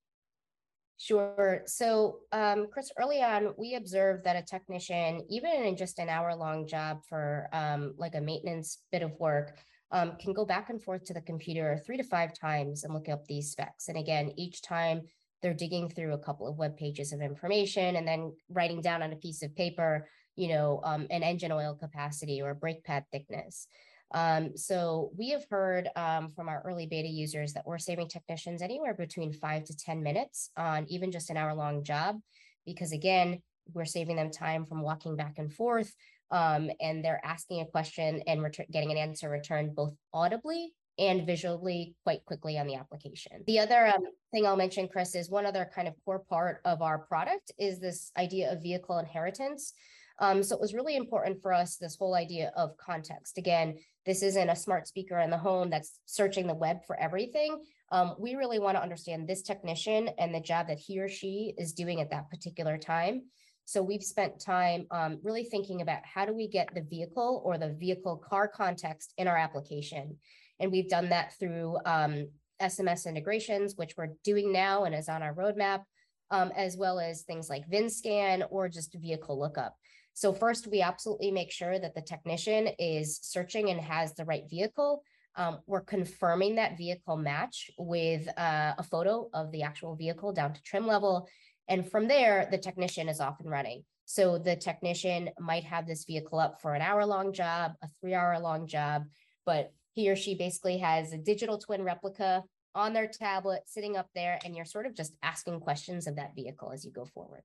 Sure. 0.96 1.62
So, 1.66 2.21
um, 2.33 2.68
Chris, 2.73 2.90
early 2.99 3.21
on, 3.21 3.52
we 3.59 3.75
observed 3.75 4.25
that 4.25 4.37
a 4.37 4.42
technician, 4.42 5.23
even 5.28 5.50
in 5.50 5.76
just 5.76 5.99
an 5.99 6.09
hour 6.09 6.35
long 6.35 6.66
job 6.66 7.00
for 7.09 7.49
um, 7.52 7.95
like 7.99 8.14
a 8.14 8.21
maintenance 8.21 8.78
bit 8.92 9.02
of 9.02 9.12
work, 9.18 9.59
um, 9.90 10.16
can 10.21 10.33
go 10.33 10.45
back 10.45 10.71
and 10.71 10.83
forth 10.83 11.04
to 11.04 11.14
the 11.14 11.21
computer 11.21 11.80
three 11.85 11.97
to 11.97 12.04
five 12.04 12.33
times 12.33 12.85
and 12.85 12.95
look 12.95 13.09
up 13.09 13.25
these 13.26 13.50
specs. 13.50 13.88
And 13.88 13.99
again, 13.99 14.33
each 14.37 14.62
time 14.62 15.02
they're 15.42 15.52
digging 15.52 15.90
through 15.90 16.14
a 16.14 16.18
couple 16.18 16.49
of 16.49 16.57
web 16.57 16.76
pages 16.76 17.12
of 17.12 17.21
information 17.21 17.97
and 17.97 18.07
then 18.09 18.33
writing 18.49 18.80
down 18.80 19.02
on 19.02 19.12
a 19.12 19.16
piece 19.16 19.42
of 19.42 19.54
paper, 19.54 20.09
you 20.37 20.49
know, 20.49 20.80
um, 20.85 21.07
an 21.11 21.23
engine 21.23 21.52
oil 21.52 21.75
capacity 21.75 22.40
or 22.40 22.54
brake 22.54 22.83
pad 22.85 23.04
thickness. 23.12 23.68
Um, 24.12 24.56
so 24.56 25.11
we 25.16 25.30
have 25.30 25.44
heard 25.50 25.88
um, 25.96 26.28
from 26.28 26.49
our 26.49 26.62
early 26.64 26.87
beta 26.87 27.08
users 27.08 27.52
that 27.54 27.66
we're 27.66 27.78
saving 27.78 28.08
technicians 28.08 28.62
anywhere 28.62 28.94
between 28.94 29.32
five 29.32 29.64
to 29.64 29.76
10 29.76 30.02
minutes 30.02 30.50
on 30.56 30.87
even 30.88 31.11
just 31.11 31.30
an 31.30 31.37
hour 31.37 31.54
long 31.54 31.82
job, 31.82 32.20
because 32.66 32.92
again, 32.92 33.42
we're 33.73 33.84
saving 33.84 34.16
them 34.16 34.30
time 34.30 34.66
from 34.66 34.82
walking 34.82 35.16
back 35.16 35.38
and 35.38 35.52
forth 35.52 35.94
um, 36.30 36.70
and 36.80 37.04
they're 37.04 37.25
asking 37.25 37.61
a 37.61 37.66
question 37.66 38.23
and 38.26 38.44
getting 38.70 38.90
an 38.90 38.96
answer 38.96 39.30
returned 39.30 39.75
both 39.75 39.94
audibly 40.12 40.73
and 40.99 41.26
visually 41.26 41.94
quite 42.04 42.25
quickly 42.25 42.58
on 42.58 42.66
the 42.66 42.76
application. 42.76 43.42
The 43.46 43.58
other 43.58 43.87
um, 43.87 44.04
thing 44.32 44.46
I'll 44.46 44.56
mention, 44.56 44.88
Chris, 44.88 45.14
is 45.14 45.28
one 45.28 45.44
other 45.44 45.68
kind 45.75 45.88
of 45.88 45.94
core 46.04 46.25
part 46.28 46.61
of 46.64 46.82
our 46.82 46.99
product 46.99 47.52
is 47.58 47.80
this 47.80 48.12
idea 48.16 48.52
of 48.52 48.62
vehicle 48.62 48.99
inheritance. 48.99 49.73
Um, 50.21 50.42
so 50.42 50.54
it 50.54 50.61
was 50.61 50.75
really 50.75 50.97
important 50.97 51.42
for 51.42 51.52
us, 51.52 51.76
this 51.76 51.97
whole 51.97 52.14
idea 52.14 52.52
of 52.56 52.76
context. 52.76 53.38
Again, 53.38 53.76
this 54.06 54.23
isn't 54.23 54.50
a 54.50 54.56
smart 54.56 54.87
speaker 54.87 55.18
in 55.18 55.30
the 55.30 55.38
home 55.38 55.71
that's 55.71 55.99
searching 56.04 56.47
the 56.47 56.54
web 56.54 56.85
for 56.87 56.99
everything. 57.00 57.62
Um, 57.90 58.14
we 58.18 58.35
really 58.35 58.59
want 58.59 58.76
to 58.76 58.83
understand 58.83 59.26
this 59.26 59.42
technician 59.42 60.11
and 60.18 60.35
the 60.35 60.40
job 60.40 60.68
that 60.68 60.78
he 60.78 61.00
or 61.00 61.09
she 61.09 61.54
is 61.59 61.73
doing 61.73 62.00
at 62.00 62.11
that 62.11 62.30
particular 62.30 62.78
time. 62.78 63.23
So 63.66 63.83
we've 63.83 64.02
spent 64.02 64.40
time 64.40 64.87
um, 64.90 65.18
really 65.23 65.44
thinking 65.44 65.80
about 65.80 66.04
how 66.04 66.26
do 66.26 66.35
we 66.35 66.49
get 66.49 66.75
the 66.75 66.83
vehicle 66.83 67.42
or 67.44 67.56
the 67.56 67.73
vehicle 67.73 68.16
car 68.16 68.47
context 68.47 69.14
in 69.16 69.26
our 69.26 69.37
application. 69.37 70.18
And 70.61 70.71
we've 70.71 70.88
done 70.88 71.09
that 71.09 71.33
through 71.38 71.78
um, 71.87 72.28
SMS 72.61 73.06
integrations, 73.06 73.75
which 73.76 73.94
we're 73.97 74.14
doing 74.23 74.52
now 74.52 74.85
and 74.85 74.94
is 74.94 75.09
on 75.09 75.23
our 75.23 75.35
roadmap, 75.35 75.85
um, 76.30 76.52
as 76.56 76.76
well 76.76 77.00
as 77.00 77.23
things 77.23 77.49
like 77.49 77.68
VIN 77.68 77.88
scan 77.90 78.44
or 78.50 78.68
just 78.68 78.94
vehicle 78.94 79.38
lookup. 79.38 79.76
So 80.14 80.33
first, 80.33 80.68
we 80.68 80.80
absolutely 80.80 81.33
make 81.33 81.50
sure 81.50 81.78
that 81.78 81.94
the 81.94 82.00
technician 82.00 82.68
is 82.78 83.18
searching 83.23 83.71
and 83.71 83.80
has 83.80 84.14
the 84.14 84.25
right 84.25 84.44
vehicle. 84.49 85.02
Um, 85.37 85.59
we're 85.66 85.80
confirming 85.80 86.54
that 86.54 86.78
vehicle 86.78 87.16
match 87.16 87.68
with 87.76 88.28
uh, 88.38 88.75
a 88.78 88.83
photo 88.85 89.28
of 89.35 89.50
the 89.50 89.62
actual 89.62 89.97
vehicle 89.97 90.33
down 90.33 90.52
to 90.54 90.62
trim 90.62 90.87
level. 90.87 91.28
And 91.68 91.90
from 91.90 92.06
there, 92.06 92.47
the 92.50 92.59
technician 92.59 93.09
is 93.09 93.21
off 93.21 93.40
and 93.40 93.50
running. 93.50 93.83
So 94.04 94.38
the 94.38 94.54
technician 94.54 95.30
might 95.40 95.64
have 95.64 95.87
this 95.87 96.04
vehicle 96.04 96.38
up 96.38 96.61
for 96.61 96.75
an 96.75 96.83
hour 96.83 97.04
long 97.04 97.33
job, 97.33 97.73
a 97.83 97.88
three 98.00 98.14
hour 98.14 98.38
long 98.38 98.68
job, 98.68 99.04
but 99.44 99.73
he 99.94 100.11
or 100.11 100.16
she 100.16 100.37
basically 100.37 100.78
has 100.78 101.12
a 101.12 101.18
digital 101.18 101.59
twin 101.59 101.83
replica 101.83 102.44
on 102.75 102.92
their 102.92 103.09
tablet 103.09 103.62
sitting 103.66 103.97
up 103.97 104.09
there, 104.14 104.38
and 104.44 104.54
you're 104.54 104.64
sort 104.64 104.87
of 104.87 104.94
just 104.94 105.14
asking 105.23 105.61
questions 105.61 106.06
of 106.06 106.16
that 106.16 106.35
vehicle 106.35 106.73
as 106.73 106.85
you 106.85 106.90
go 106.90 107.04
forward. 107.04 107.42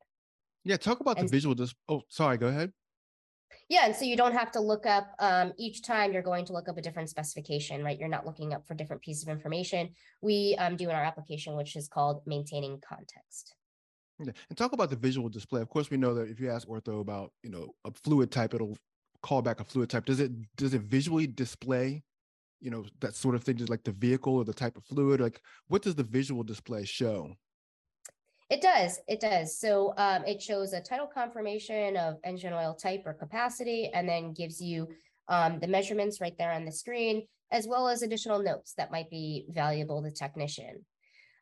Yeah, 0.64 0.78
talk 0.78 1.00
about 1.00 1.18
and, 1.18 1.28
the 1.28 1.32
visual. 1.32 1.56
Dis- 1.56 1.76
oh, 1.88 2.02
sorry, 2.10 2.38
go 2.38 2.48
ahead. 2.48 2.72
Yeah, 3.70 3.86
and 3.86 3.96
so 3.96 4.06
you 4.06 4.18
don't 4.18 4.34
have 4.34 4.52
to 4.54 4.60
look 4.60 4.86
up 4.86 5.12
um, 5.20 5.54
each 5.58 5.84
time 5.84 6.12
you're 6.12 6.24
going 6.24 6.46
to 6.46 6.54
look 6.54 6.68
up 6.68 6.78
a 6.78 6.82
different 6.82 7.10
specification, 7.10 7.84
right? 7.84 7.98
You're 8.00 8.10
not 8.10 8.26
looking 8.26 8.54
up 8.54 8.66
for 8.66 8.74
different 8.74 9.02
pieces 9.02 9.24
of 9.24 9.30
information. 9.30 9.90
We 10.22 10.56
um, 10.60 10.76
do 10.76 10.90
in 10.90 10.96
our 10.96 11.04
application, 11.04 11.56
which 11.56 11.76
is 11.76 11.88
called 11.88 12.22
maintaining 12.26 12.82
context. 12.88 13.56
Okay. 14.22 14.34
And 14.50 14.58
talk 14.58 14.74
about 14.74 14.90
the 14.90 14.96
visual 14.96 15.30
display. 15.30 15.62
Of 15.62 15.70
course, 15.70 15.90
we 15.90 15.98
know 15.98 16.14
that 16.16 16.30
if 16.30 16.40
you 16.40 16.50
ask 16.50 16.68
ortho 16.68 17.00
about, 17.00 17.32
you 17.44 17.50
know, 17.50 17.74
a 17.86 17.92
fluid 17.92 18.32
type, 18.32 18.54
it'll 18.54 18.78
call 19.22 19.42
back 19.42 19.60
a 19.60 19.64
fluid 19.64 19.90
type. 19.90 20.06
Does 20.06 20.20
it 20.20 20.32
does 20.58 20.74
it 20.74 20.82
visually 20.82 21.28
display, 21.28 22.04
you 22.60 22.72
know, 22.72 22.86
that 23.00 23.16
sort 23.16 23.36
of 23.36 23.44
thing, 23.44 23.58
just 23.58 23.70
like 23.70 23.84
the 23.84 23.92
vehicle 23.92 24.36
or 24.36 24.44
the 24.44 24.54
type 24.54 24.78
of 24.78 24.84
fluid? 24.86 25.22
Like, 25.22 25.42
what 25.68 25.82
does 25.82 25.96
the 25.96 26.04
visual 26.04 26.44
display 26.44 26.86
show? 26.86 27.34
It 28.50 28.62
does. 28.62 29.00
It 29.08 29.20
does. 29.20 29.60
So 29.60 29.94
um, 29.98 30.26
it 30.26 30.42
shows 30.42 30.74
a 30.74 30.82
title 30.82 31.08
confirmation 31.08 31.96
of 31.98 32.18
engine 32.24 32.54
oil 32.54 32.74
type 32.74 33.04
or 33.06 33.14
capacity, 33.14 33.92
and 33.94 34.10
then 34.10 34.34
gives 34.34 34.60
you 34.60 34.88
um, 35.28 35.60
the 35.60 35.68
measurements 35.68 36.20
right 36.20 36.36
there 36.38 36.52
on 36.52 36.66
the 36.66 36.72
screen, 36.72 37.28
as 37.52 37.68
well 37.68 37.88
as 37.88 38.02
additional 38.02 38.42
notes 38.42 38.74
that 38.78 38.92
might 38.92 39.10
be 39.10 39.46
valuable 39.50 40.02
to 40.02 40.10
the 40.10 40.16
technician. 40.16 40.86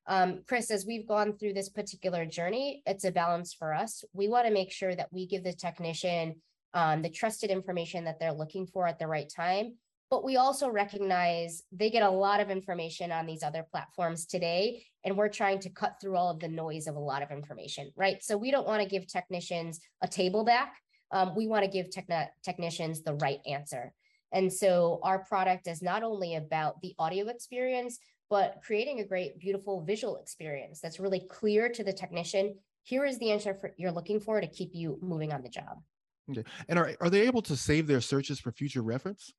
Um, 0.08 0.42
Chris, 0.48 0.72
as 0.72 0.86
we've 0.86 1.08
gone 1.08 1.38
through 1.38 1.54
this 1.54 1.70
particular 1.70 2.26
journey, 2.26 2.82
it's 2.86 3.04
a 3.04 3.12
balance 3.12 3.54
for 3.54 3.74
us. 3.74 4.04
We 4.14 4.28
want 4.28 4.48
to 4.48 4.54
make 4.54 4.72
sure 4.72 4.96
that 4.96 5.12
we 5.12 5.28
give 5.28 5.44
the 5.44 5.54
technician 5.54 6.36
um, 6.74 7.02
the 7.02 7.10
trusted 7.10 7.50
information 7.50 8.04
that 8.06 8.20
they're 8.20 8.34
looking 8.34 8.68
for 8.68 8.88
at 8.88 9.00
the 9.00 9.08
right 9.08 9.32
time. 9.34 9.76
But 10.10 10.24
we 10.24 10.38
also 10.38 10.70
recognize 10.70 11.64
they 11.72 11.90
get 11.90 12.04
a 12.04 12.10
lot 12.10 12.40
of 12.40 12.50
information 12.50 13.12
on 13.12 13.26
these 13.26 13.44
other 13.44 13.66
platforms 13.70 14.26
today, 14.26 14.86
and 15.04 15.18
we're 15.18 15.28
trying 15.28 15.60
to 15.60 15.70
cut 15.70 15.96
through 16.00 16.16
all 16.16 16.30
of 16.30 16.40
the 16.40 16.48
noise 16.48 16.88
of 16.88 16.96
a 16.96 17.00
lot 17.00 17.22
of 17.22 17.32
information, 17.32 17.92
right? 17.96 18.24
So 18.24 18.38
we 18.38 18.50
don't 18.50 18.68
want 18.68 18.82
to 18.82 18.88
give 18.88 19.06
technicians 19.08 19.82
a 20.02 20.08
table 20.08 20.46
back. 20.46 20.76
Um, 21.12 21.36
we 21.36 21.48
want 21.48 21.66
to 21.66 21.70
give 21.70 21.90
techn- 21.90 22.30
technicians 22.44 23.04
the 23.04 23.16
right 23.16 23.40
answer. 23.46 23.94
And 24.32 24.52
so 24.52 25.00
our 25.04 25.20
product 25.20 25.68
is 25.68 25.82
not 25.82 26.04
only 26.04 26.36
about 26.36 26.82
the 26.82 26.94
audio 27.00 27.28
experience, 27.28 28.00
but 28.30 28.60
creating 28.66 29.00
a 29.00 29.06
great, 29.06 29.40
beautiful 29.40 29.82
visual 29.82 30.18
experience 30.18 30.80
that's 30.82 31.00
really 31.00 31.22
clear 31.30 31.70
to 31.70 31.84
the 31.84 31.94
technician. 31.94 32.56
Here 32.84 33.06
is 33.06 33.20
the 33.20 33.32
answer 33.32 33.54
for, 33.54 33.74
you're 33.78 33.92
looking 33.92 34.20
for 34.20 34.40
to 34.40 34.48
keep 34.48 34.72
you 34.74 35.00
moving 35.02 35.32
on 35.32 35.44
the 35.44 35.50
job. 35.50 35.82
Okay. 36.30 36.44
And 36.68 36.78
are, 36.78 36.94
are 37.00 37.10
they 37.10 37.22
able 37.22 37.42
to 37.44 37.56
save 37.56 37.88
their 37.88 38.02
searches 38.02 38.40
for 38.40 38.52
future 38.52 38.82
reference? 38.82 39.34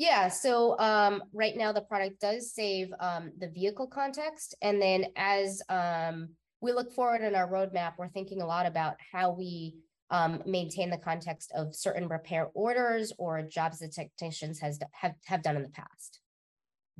Yeah, 0.00 0.28
so 0.28 0.78
um, 0.78 1.22
right 1.34 1.54
now 1.54 1.72
the 1.72 1.82
product 1.82 2.22
does 2.22 2.54
save 2.54 2.90
um, 3.00 3.32
the 3.36 3.48
vehicle 3.48 3.86
context. 3.86 4.54
And 4.62 4.80
then 4.80 5.04
as 5.14 5.60
um, 5.68 6.30
we 6.62 6.72
look 6.72 6.90
forward 6.90 7.20
in 7.20 7.34
our 7.34 7.46
roadmap, 7.46 7.98
we're 7.98 8.08
thinking 8.08 8.40
a 8.40 8.46
lot 8.46 8.64
about 8.64 8.94
how 9.12 9.32
we 9.32 9.74
um, 10.08 10.42
maintain 10.46 10.88
the 10.88 10.96
context 10.96 11.52
of 11.54 11.74
certain 11.74 12.08
repair 12.08 12.48
orders 12.54 13.12
or 13.18 13.42
jobs 13.42 13.80
that 13.80 13.92
technicians 13.92 14.58
has 14.60 14.78
have, 14.92 15.12
have 15.26 15.42
done 15.42 15.56
in 15.56 15.62
the 15.62 15.68
past. 15.68 16.20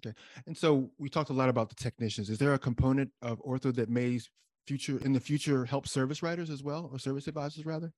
Okay. 0.04 0.14
And 0.46 0.54
so 0.54 0.90
we 0.98 1.08
talked 1.08 1.30
a 1.30 1.32
lot 1.32 1.48
about 1.48 1.70
the 1.70 1.76
technicians. 1.76 2.28
Is 2.28 2.36
there 2.36 2.52
a 2.52 2.58
component 2.58 3.10
of 3.22 3.40
ortho 3.40 3.74
that 3.76 3.88
may 3.88 4.20
future 4.66 4.98
in 5.02 5.14
the 5.14 5.20
future 5.20 5.64
help 5.64 5.88
service 5.88 6.22
writers 6.22 6.50
as 6.50 6.62
well 6.62 6.90
or 6.92 6.98
service 6.98 7.28
advisors 7.28 7.64
rather? 7.64 7.94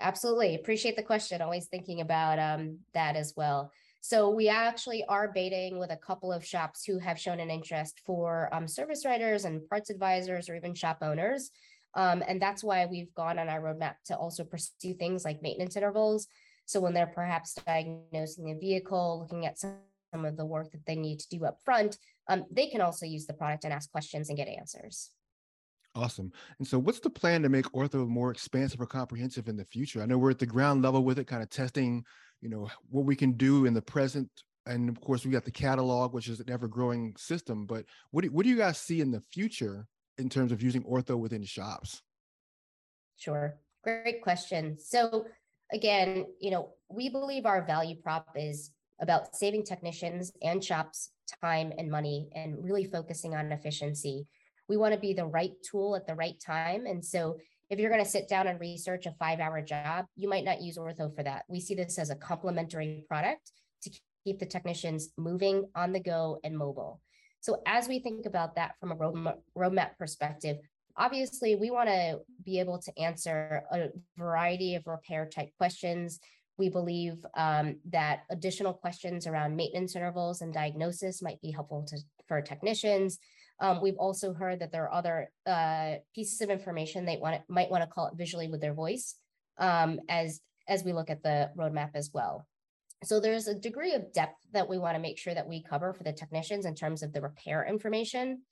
Absolutely. 0.00 0.54
Appreciate 0.54 0.96
the 0.96 1.02
question. 1.02 1.40
Always 1.40 1.68
thinking 1.68 2.02
about 2.02 2.38
um, 2.38 2.80
that 2.92 3.16
as 3.16 3.32
well. 3.34 3.72
So 4.00 4.30
we 4.30 4.48
actually 4.48 5.04
are 5.08 5.32
baiting 5.32 5.78
with 5.78 5.90
a 5.90 5.96
couple 5.96 6.32
of 6.32 6.44
shops 6.44 6.84
who 6.84 6.98
have 6.98 7.18
shown 7.18 7.40
an 7.40 7.50
interest 7.50 8.00
for 8.04 8.48
um, 8.52 8.68
service 8.68 9.04
writers 9.04 9.44
and 9.44 9.68
parts 9.68 9.90
advisors 9.90 10.48
or 10.48 10.54
even 10.54 10.74
shop 10.74 10.98
owners. 11.02 11.50
Um, 11.94 12.22
and 12.28 12.40
that's 12.40 12.62
why 12.62 12.86
we've 12.86 13.12
gone 13.14 13.38
on 13.38 13.48
our 13.48 13.60
roadmap 13.60 13.94
to 14.06 14.16
also 14.16 14.44
pursue 14.44 14.94
things 14.94 15.24
like 15.24 15.42
maintenance 15.42 15.76
intervals. 15.76 16.28
So 16.66 16.80
when 16.80 16.94
they're 16.94 17.06
perhaps 17.06 17.54
diagnosing 17.66 18.50
a 18.50 18.58
vehicle, 18.58 19.20
looking 19.20 19.46
at 19.46 19.58
some 19.58 19.78
some 20.12 20.24
of 20.24 20.36
the 20.36 20.46
work 20.46 20.70
that 20.70 20.86
they 20.86 20.96
need 20.96 21.18
to 21.20 21.28
do 21.28 21.44
up 21.44 21.58
front, 21.64 21.98
um, 22.28 22.44
they 22.50 22.68
can 22.68 22.80
also 22.80 23.06
use 23.06 23.26
the 23.26 23.34
product 23.34 23.64
and 23.64 23.72
ask 23.72 23.90
questions 23.90 24.28
and 24.28 24.38
get 24.38 24.48
answers. 24.48 25.10
Awesome. 25.96 26.30
And 26.58 26.68
so, 26.68 26.78
what's 26.78 27.00
the 27.00 27.08
plan 27.08 27.42
to 27.42 27.48
make 27.48 27.64
ortho 27.72 28.06
more 28.06 28.30
expansive 28.30 28.80
or 28.80 28.86
comprehensive 28.86 29.48
in 29.48 29.56
the 29.56 29.64
future? 29.64 30.02
I 30.02 30.06
know 30.06 30.18
we're 30.18 30.30
at 30.30 30.38
the 30.38 30.44
ground 30.46 30.82
level 30.82 31.02
with 31.02 31.18
it, 31.18 31.26
kind 31.26 31.42
of 31.42 31.48
testing, 31.48 32.04
you 32.42 32.50
know, 32.50 32.68
what 32.90 33.06
we 33.06 33.16
can 33.16 33.32
do 33.32 33.64
in 33.64 33.72
the 33.72 33.80
present. 33.80 34.28
And 34.66 34.90
of 34.90 35.00
course, 35.00 35.24
we 35.24 35.30
got 35.30 35.46
the 35.46 35.50
catalog, 35.50 36.12
which 36.12 36.28
is 36.28 36.38
an 36.38 36.50
ever-growing 36.50 37.14
system. 37.16 37.64
But 37.64 37.86
what 38.10 38.24
do, 38.24 38.28
what 38.28 38.42
do 38.42 38.50
you 38.50 38.58
guys 38.58 38.78
see 38.78 39.00
in 39.00 39.10
the 39.10 39.22
future 39.32 39.86
in 40.18 40.28
terms 40.28 40.52
of 40.52 40.62
using 40.62 40.82
ortho 40.82 41.18
within 41.18 41.44
shops? 41.44 42.02
Sure, 43.16 43.58
great 43.82 44.20
question. 44.22 44.76
So, 44.78 45.24
again, 45.72 46.26
you 46.40 46.50
know, 46.50 46.74
we 46.90 47.08
believe 47.08 47.46
our 47.46 47.64
value 47.64 47.96
prop 47.96 48.28
is 48.36 48.70
about 49.00 49.34
saving 49.34 49.64
technicians 49.64 50.30
and 50.42 50.62
shops 50.62 51.10
time 51.42 51.72
and 51.78 51.90
money 51.90 52.28
and 52.34 52.62
really 52.62 52.84
focusing 52.84 53.34
on 53.34 53.50
efficiency. 53.50 54.26
We 54.68 54.76
want 54.76 54.94
to 54.94 55.00
be 55.00 55.12
the 55.12 55.26
right 55.26 55.52
tool 55.62 55.96
at 55.96 56.06
the 56.06 56.14
right 56.14 56.38
time. 56.40 56.86
And 56.86 57.04
so 57.04 57.38
if 57.70 57.78
you're 57.78 57.90
going 57.90 58.04
to 58.04 58.10
sit 58.10 58.28
down 58.28 58.46
and 58.46 58.60
research 58.60 59.06
a 59.06 59.12
five 59.12 59.40
hour 59.40 59.60
job, 59.60 60.06
you 60.16 60.28
might 60.28 60.44
not 60.44 60.62
use 60.62 60.76
ortho 60.76 61.14
for 61.14 61.22
that. 61.22 61.44
We 61.48 61.60
see 61.60 61.74
this 61.74 61.98
as 61.98 62.10
a 62.10 62.16
complementary 62.16 63.04
product 63.08 63.52
to 63.82 63.90
keep 64.24 64.38
the 64.38 64.46
technicians 64.46 65.10
moving 65.16 65.68
on 65.74 65.92
the 65.92 66.00
go 66.00 66.38
and 66.44 66.56
mobile. 66.56 67.00
So 67.40 67.62
as 67.66 67.86
we 67.88 68.00
think 68.00 68.26
about 68.26 68.56
that 68.56 68.74
from 68.80 68.92
a 68.92 68.96
roadmap, 68.96 69.98
perspective, 69.98 70.58
obviously 70.96 71.54
we 71.54 71.70
want 71.70 71.88
to 71.88 72.20
be 72.44 72.58
able 72.58 72.78
to 72.78 72.98
answer 72.98 73.62
a 73.70 73.88
variety 74.16 74.74
of 74.74 74.86
repair 74.86 75.28
type 75.28 75.50
questions 75.58 76.18
we 76.58 76.68
believe 76.68 77.24
um, 77.36 77.76
that 77.90 78.20
additional 78.30 78.72
questions 78.72 79.26
around 79.26 79.56
maintenance 79.56 79.94
intervals 79.94 80.40
and 80.40 80.52
diagnosis 80.52 81.22
might 81.22 81.40
be 81.42 81.50
helpful 81.50 81.84
to, 81.88 81.98
for 82.26 82.40
technicians. 82.40 83.18
Um, 83.60 83.80
we've 83.80 83.96
also 83.96 84.34
heard 84.34 84.60
that 84.60 84.72
there 84.72 84.84
are 84.84 84.92
other 84.92 85.30
uh, 85.46 85.94
pieces 86.14 86.40
of 86.40 86.50
information 86.50 87.04
they 87.04 87.16
want 87.16 87.40
might 87.48 87.70
want 87.70 87.82
to 87.82 87.88
call 87.88 88.06
it 88.06 88.16
visually 88.16 88.48
with 88.48 88.60
their 88.60 88.74
voice 88.74 89.16
um, 89.58 90.00
as 90.08 90.40
as 90.68 90.84
we 90.84 90.92
look 90.92 91.10
at 91.10 91.22
the 91.22 91.50
roadmap 91.56 91.90
as 91.94 92.10
well. 92.12 92.46
So 93.04 93.20
there's 93.20 93.46
a 93.46 93.54
degree 93.54 93.94
of 93.94 94.12
depth 94.12 94.38
that 94.52 94.68
we 94.68 94.78
want 94.78 94.96
to 94.96 95.02
make 95.02 95.18
sure 95.18 95.34
that 95.34 95.48
we 95.48 95.62
cover 95.62 95.92
for 95.92 96.02
the 96.02 96.12
technicians 96.12 96.66
in 96.66 96.74
terms 96.74 97.02
of 97.02 97.12
the 97.12 97.20
repair 97.20 97.64
information. 97.64 98.42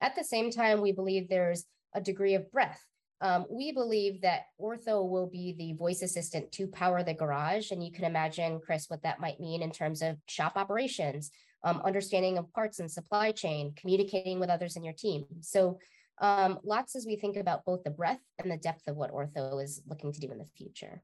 At 0.00 0.16
the 0.16 0.24
same 0.24 0.50
time, 0.50 0.80
we 0.80 0.92
believe 0.92 1.28
there's 1.28 1.64
a 1.94 2.00
degree 2.00 2.34
of 2.34 2.50
breadth 2.50 2.84
um, 3.24 3.46
we 3.48 3.72
believe 3.72 4.20
that 4.20 4.42
Ortho 4.60 5.08
will 5.08 5.26
be 5.26 5.54
the 5.56 5.72
voice 5.74 6.02
assistant 6.02 6.52
to 6.52 6.66
power 6.66 7.02
the 7.02 7.14
garage. 7.14 7.70
And 7.70 7.82
you 7.82 7.90
can 7.90 8.04
imagine, 8.04 8.60
Chris, 8.64 8.86
what 8.88 9.02
that 9.02 9.18
might 9.18 9.40
mean 9.40 9.62
in 9.62 9.70
terms 9.70 10.02
of 10.02 10.18
shop 10.28 10.52
operations, 10.56 11.30
um, 11.64 11.80
understanding 11.84 12.38
of 12.38 12.52
parts 12.52 12.78
and 12.78 12.90
supply 12.90 13.32
chain, 13.32 13.72
communicating 13.76 14.38
with 14.38 14.50
others 14.50 14.76
in 14.76 14.84
your 14.84 14.94
team. 14.94 15.24
So 15.40 15.78
um, 16.20 16.60
lots 16.62 16.94
as 16.94 17.06
we 17.06 17.16
think 17.16 17.36
about 17.36 17.64
both 17.64 17.82
the 17.82 17.90
breadth 17.90 18.22
and 18.38 18.50
the 18.50 18.56
depth 18.56 18.86
of 18.86 18.96
what 18.96 19.10
Ortho 19.10 19.62
is 19.62 19.82
looking 19.88 20.12
to 20.12 20.20
do 20.20 20.30
in 20.30 20.38
the 20.38 20.46
future. 20.56 21.02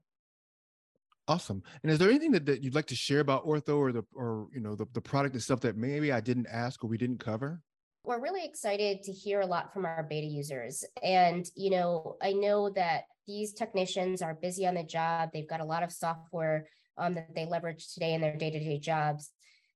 Awesome. 1.27 1.61
And 1.83 1.91
is 1.91 1.99
there 1.99 2.09
anything 2.09 2.31
that, 2.31 2.45
that 2.45 2.63
you'd 2.63 2.75
like 2.75 2.87
to 2.87 2.95
share 2.95 3.19
about 3.19 3.45
Ortho 3.45 3.77
or 3.77 3.91
the 3.91 4.03
or 4.13 4.47
you 4.53 4.59
know 4.59 4.75
the, 4.75 4.85
the 4.93 5.01
product 5.01 5.35
itself 5.35 5.59
that 5.61 5.77
maybe 5.77 6.11
I 6.11 6.19
didn't 6.19 6.47
ask 6.47 6.83
or 6.83 6.87
we 6.87 6.97
didn't 6.97 7.19
cover? 7.19 7.61
we're 8.03 8.19
really 8.19 8.43
excited 8.43 9.03
to 9.03 9.11
hear 9.11 9.41
a 9.41 9.45
lot 9.45 9.73
from 9.73 9.85
our 9.85 10.03
beta 10.03 10.25
users. 10.25 10.83
And, 11.03 11.45
you 11.55 11.69
know, 11.69 12.15
I 12.21 12.33
know 12.33 12.71
that 12.71 13.03
these 13.27 13.53
technicians 13.53 14.21
are 14.21 14.33
busy 14.33 14.65
on 14.65 14.75
the 14.75 14.83
job. 14.83 15.29
They've 15.31 15.47
got 15.47 15.61
a 15.61 15.65
lot 15.65 15.83
of 15.83 15.91
software 15.91 16.67
um, 16.97 17.13
that 17.13 17.35
they 17.35 17.45
leverage 17.45 17.93
today 17.93 18.13
in 18.13 18.21
their 18.21 18.35
day 18.35 18.49
to 18.49 18.59
day 18.59 18.79
jobs. 18.79 19.31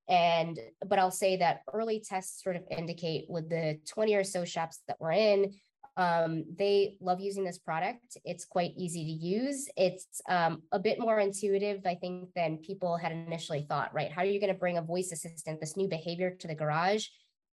And, 0.07 0.59
but 0.85 0.99
I'll 0.99 1.11
say 1.11 1.37
that 1.37 1.61
early 1.73 1.99
tests 1.99 2.43
sort 2.43 2.55
of 2.55 2.63
indicate 2.69 3.25
with 3.27 3.49
the 3.49 3.79
20 3.87 4.15
or 4.15 4.23
so 4.23 4.45
shops 4.45 4.81
that 4.87 4.97
we're 4.99 5.13
in, 5.13 5.53
um, 5.97 6.43
they 6.57 6.97
love 6.99 7.21
using 7.21 7.43
this 7.43 7.57
product. 7.57 8.17
It's 8.25 8.45
quite 8.45 8.73
easy 8.77 9.05
to 9.05 9.11
use. 9.11 9.67
It's 9.77 10.21
um, 10.27 10.61
a 10.71 10.79
bit 10.79 10.99
more 10.99 11.19
intuitive, 11.19 11.81
I 11.85 11.95
think, 11.95 12.29
than 12.35 12.57
people 12.57 12.97
had 12.97 13.13
initially 13.13 13.65
thought, 13.67 13.93
right? 13.93 14.11
How 14.11 14.21
are 14.21 14.25
you 14.25 14.39
going 14.39 14.53
to 14.53 14.59
bring 14.59 14.77
a 14.77 14.81
voice 14.81 15.11
assistant, 15.11 15.61
this 15.61 15.77
new 15.77 15.87
behavior 15.87 16.35
to 16.39 16.47
the 16.47 16.55
garage? 16.55 17.07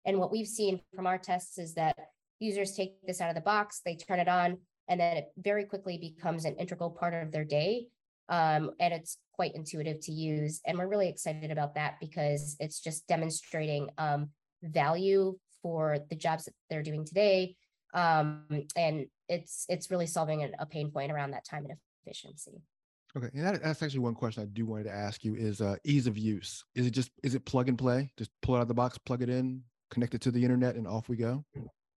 And 0.05 0.19
what 0.19 0.31
we've 0.31 0.47
seen 0.47 0.81
from 0.95 1.07
our 1.07 1.19
tests 1.19 1.59
is 1.59 1.75
that 1.75 1.97
users 2.39 2.73
take 2.73 2.95
this 3.05 3.21
out 3.21 3.29
of 3.29 3.35
the 3.35 3.41
box, 3.41 3.81
they 3.85 3.97
turn 3.97 4.21
it 4.21 4.29
on, 4.29 4.59
and 4.87 5.01
then 5.01 5.17
it 5.17 5.27
very 5.37 5.65
quickly 5.65 5.99
becomes 5.99 6.45
an 6.45 6.55
integral 6.57 6.91
part 6.91 7.15
of 7.15 7.33
their 7.33 7.45
day. 7.45 7.89
Um, 8.29 8.71
and 8.79 8.95
it's 8.95 9.19
quite 9.39 9.55
intuitive 9.55 10.01
to 10.01 10.11
use. 10.11 10.61
And 10.67 10.77
we're 10.77 10.89
really 10.89 11.09
excited 11.09 11.53
about 11.53 11.77
that 11.77 12.01
because 12.01 12.57
it's 12.59 12.81
just 12.81 13.07
demonstrating 13.07 13.89
um, 13.97 14.31
value 14.65 15.39
for 15.63 15.99
the 16.11 16.17
jobs 16.17 16.47
that 16.47 16.55
they're 16.69 16.83
doing 16.83 17.05
today. 17.05 17.55
Um, 17.95 18.43
and 18.75 19.07
it's 19.29 19.65
it's 19.69 19.93
really 19.93 20.09
solving 20.09 20.51
a, 20.59 20.67
pain 20.67 20.91
point 20.91 21.13
around 21.13 21.31
that 21.31 21.45
time 21.45 21.65
and 21.65 21.79
efficiency. 22.05 22.61
Okay, 23.17 23.31
and 23.33 23.47
that, 23.47 23.63
that's 23.63 23.81
actually 23.81 24.01
one 24.01 24.15
question 24.15 24.43
I 24.43 24.47
do 24.47 24.67
wanted 24.67 24.85
to 24.85 24.93
ask 24.93 25.25
you 25.25 25.37
is 25.37 25.61
uh, 25.61 25.77
ease 25.85 26.09
of 26.09 26.19
use. 26.19 26.65
Is 26.75 26.87
it 26.87 26.91
just 26.91 27.11
is 27.23 27.37
it 27.37 27.45
plug 27.45 27.69
and 27.69 27.79
play? 27.79 28.11
Just 28.19 28.31
pull 28.43 28.57
it 28.57 28.59
out 28.59 28.63
of 28.63 28.69
the 28.69 28.75
box, 28.75 28.99
plug 28.99 29.23
it 29.23 29.31
in, 29.31 29.63
connect 29.91 30.15
it 30.15 30.21
to 30.23 30.33
the 30.33 30.43
internet, 30.43 30.75
and 30.75 30.87
off 30.87 31.09
we 31.09 31.17
go. 31.17 31.45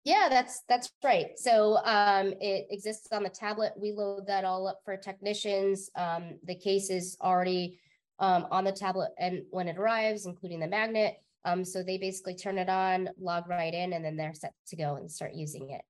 Yeah, 0.04 0.28
that's 0.30 0.64
that's 0.68 0.90
right. 1.04 1.38
So 1.38 1.78
um, 1.86 2.34
it 2.42 2.68
exists 2.72 3.10
on 3.12 3.24
the 3.24 3.30
tablet. 3.30 3.74
We 3.78 3.92
load 3.92 4.26
that 4.28 4.46
all 4.46 4.68
up 4.68 4.80
for 4.84 4.98
technicians. 4.98 5.92
Um, 5.96 6.40
the 6.44 6.56
case 6.56 6.90
is 6.90 7.18
already 7.22 7.80
um, 8.18 8.48
on 8.50 8.64
the 8.64 8.72
tablet, 8.72 9.12
and 9.20 9.44
when 9.52 9.68
it 9.68 9.78
arrives, 9.78 10.26
including 10.26 10.60
the 10.60 10.68
magnet. 10.68 11.18
Um, 11.44 11.66
so 11.66 11.82
they 11.82 11.98
basically 11.98 12.36
turn 12.36 12.60
it 12.60 12.70
on, 12.70 13.10
log 13.20 13.50
right 13.50 13.74
in, 13.74 13.94
and 13.94 14.06
then 14.06 14.16
they're 14.16 14.34
set 14.34 14.54
to 14.68 14.76
go 14.76 14.96
and 14.96 15.12
start 15.12 15.34
using 15.34 15.72
it. 15.72 15.82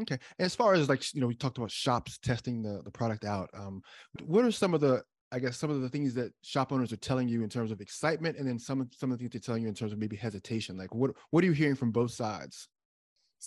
Okay. 0.00 0.18
As 0.38 0.54
far 0.54 0.74
as 0.74 0.88
like 0.88 1.14
you 1.14 1.20
know, 1.20 1.26
we 1.26 1.34
talked 1.34 1.58
about 1.58 1.70
shops 1.70 2.18
testing 2.18 2.62
the 2.62 2.80
the 2.84 2.90
product 2.90 3.24
out. 3.24 3.50
Um, 3.54 3.82
what 4.24 4.44
are 4.44 4.52
some 4.52 4.72
of 4.72 4.80
the 4.80 5.02
I 5.32 5.38
guess 5.38 5.56
some 5.56 5.70
of 5.70 5.80
the 5.80 5.88
things 5.88 6.14
that 6.14 6.32
shop 6.42 6.72
owners 6.72 6.92
are 6.92 6.96
telling 6.98 7.28
you 7.28 7.42
in 7.42 7.48
terms 7.48 7.72
of 7.72 7.80
excitement, 7.80 8.38
and 8.38 8.46
then 8.46 8.58
some 8.58 8.88
some 8.96 9.10
of 9.10 9.18
the 9.18 9.22
things 9.22 9.32
they're 9.32 9.40
telling 9.40 9.62
you 9.62 9.68
in 9.68 9.74
terms 9.74 9.92
of 9.92 9.98
maybe 9.98 10.16
hesitation. 10.16 10.76
Like 10.76 10.94
what 10.94 11.10
what 11.30 11.42
are 11.42 11.46
you 11.46 11.52
hearing 11.52 11.74
from 11.74 11.90
both 11.90 12.12
sides? 12.12 12.68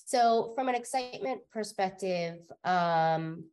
So 0.03 0.51
from 0.55 0.67
an 0.67 0.75
excitement 0.75 1.41
perspective, 1.51 2.39
um, 2.65 3.45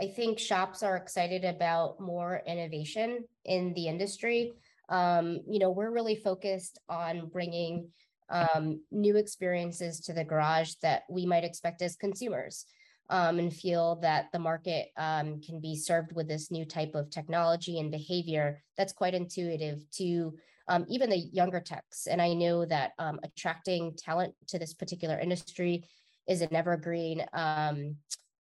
I 0.00 0.06
think 0.06 0.38
shops 0.38 0.84
are 0.84 0.96
excited 0.96 1.44
about 1.44 2.00
more 2.00 2.40
innovation 2.46 3.24
in 3.44 3.74
the 3.74 3.88
industry. 3.88 4.52
Um, 4.88 5.40
you 5.48 5.58
know, 5.58 5.70
we're 5.70 5.90
really 5.90 6.14
focused 6.14 6.78
on 6.88 7.28
bringing 7.28 7.88
um, 8.30 8.80
new 8.92 9.16
experiences 9.16 10.00
to 10.02 10.12
the 10.12 10.22
garage 10.22 10.74
that 10.82 11.02
we 11.10 11.26
might 11.26 11.44
expect 11.44 11.82
as 11.82 11.96
consumers 11.96 12.66
um, 13.10 13.40
and 13.40 13.52
feel 13.52 13.96
that 13.96 14.30
the 14.32 14.38
market 14.38 14.88
um, 14.96 15.40
can 15.40 15.60
be 15.60 15.74
served 15.74 16.12
with 16.14 16.28
this 16.28 16.50
new 16.50 16.64
type 16.64 16.94
of 16.94 17.10
technology 17.10 17.80
and 17.80 17.90
behavior 17.90 18.62
that's 18.76 18.92
quite 18.92 19.14
intuitive 19.14 19.82
to 19.92 20.34
um, 20.68 20.84
even 20.88 21.10
the 21.10 21.18
younger 21.18 21.60
techs. 21.60 22.06
And 22.06 22.20
I 22.20 22.34
know 22.34 22.64
that 22.64 22.92
um, 22.98 23.18
attracting 23.22 23.94
talent 23.96 24.34
to 24.48 24.58
this 24.58 24.74
particular 24.74 25.18
industry 25.18 25.84
is 26.28 26.42
an 26.42 26.54
evergreen 26.54 27.24
um, 27.32 27.96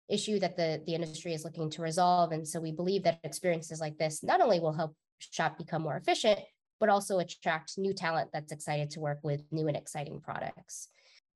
issue 0.09 0.39
that 0.39 0.55
the, 0.55 0.81
the 0.85 0.95
industry 0.95 1.33
is 1.33 1.43
looking 1.43 1.69
to 1.71 1.81
resolve. 1.81 2.31
And 2.31 2.47
so 2.47 2.59
we 2.59 2.71
believe 2.71 3.03
that 3.03 3.19
experiences 3.23 3.79
like 3.79 3.97
this 3.97 4.23
not 4.23 4.41
only 4.41 4.59
will 4.59 4.73
help 4.73 4.95
shop 5.19 5.57
become 5.57 5.81
more 5.81 5.97
efficient, 5.97 6.39
but 6.79 6.89
also 6.89 7.19
attract 7.19 7.77
new 7.77 7.93
talent 7.93 8.29
that's 8.33 8.51
excited 8.51 8.89
to 8.91 8.99
work 8.99 9.19
with 9.23 9.41
new 9.51 9.67
and 9.67 9.77
exciting 9.77 10.19
products. 10.21 10.89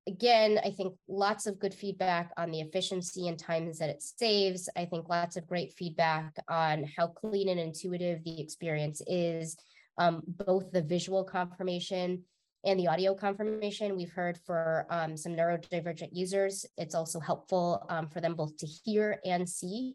Again, 0.08 0.60
I 0.64 0.72
think 0.72 0.96
lots 1.08 1.46
of 1.46 1.60
good 1.60 1.74
feedback 1.74 2.32
on 2.38 2.52
the 2.52 2.62
efficiency 2.62 3.28
and 3.28 3.38
times 3.38 3.80
that 3.80 3.90
it 3.90 4.02
saves. 4.02 4.70
I 4.76 4.86
think 4.86 5.08
lots 5.08 5.36
of 5.36 5.48
great 5.48 5.74
feedback 5.74 6.34
on 6.48 6.84
how 6.96 7.08
clean 7.08 7.50
and 7.50 7.60
intuitive 7.60 8.24
the 8.24 8.40
experience 8.42 9.02
is, 9.08 9.56
um, 10.00 10.24
both 10.26 10.72
the 10.72 10.82
visual 10.82 11.24
confirmation 11.24 12.24
and 12.66 12.80
the 12.80 12.88
audio 12.88 13.14
confirmation. 13.14 13.96
We've 13.96 14.12
heard 14.12 14.38
for 14.46 14.88
um, 14.90 15.16
some 15.16 15.34
neurodivergent 15.34 16.10
users, 16.12 16.66
it's 16.78 16.96
also 16.96 17.20
helpful 17.20 17.86
um, 17.90 18.10
for 18.10 18.20
them 18.22 18.34
both 18.34 18.58
to 18.58 18.66
hear 18.66 19.20
and 19.24 19.48
see 19.48 19.94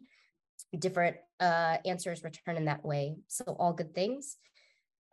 different 0.79 1.17
uh, 1.39 1.77
answers 1.85 2.23
return 2.23 2.57
in 2.57 2.65
that 2.65 2.83
way. 2.85 3.17
So 3.27 3.43
all 3.59 3.73
good 3.73 3.93
things. 3.93 4.37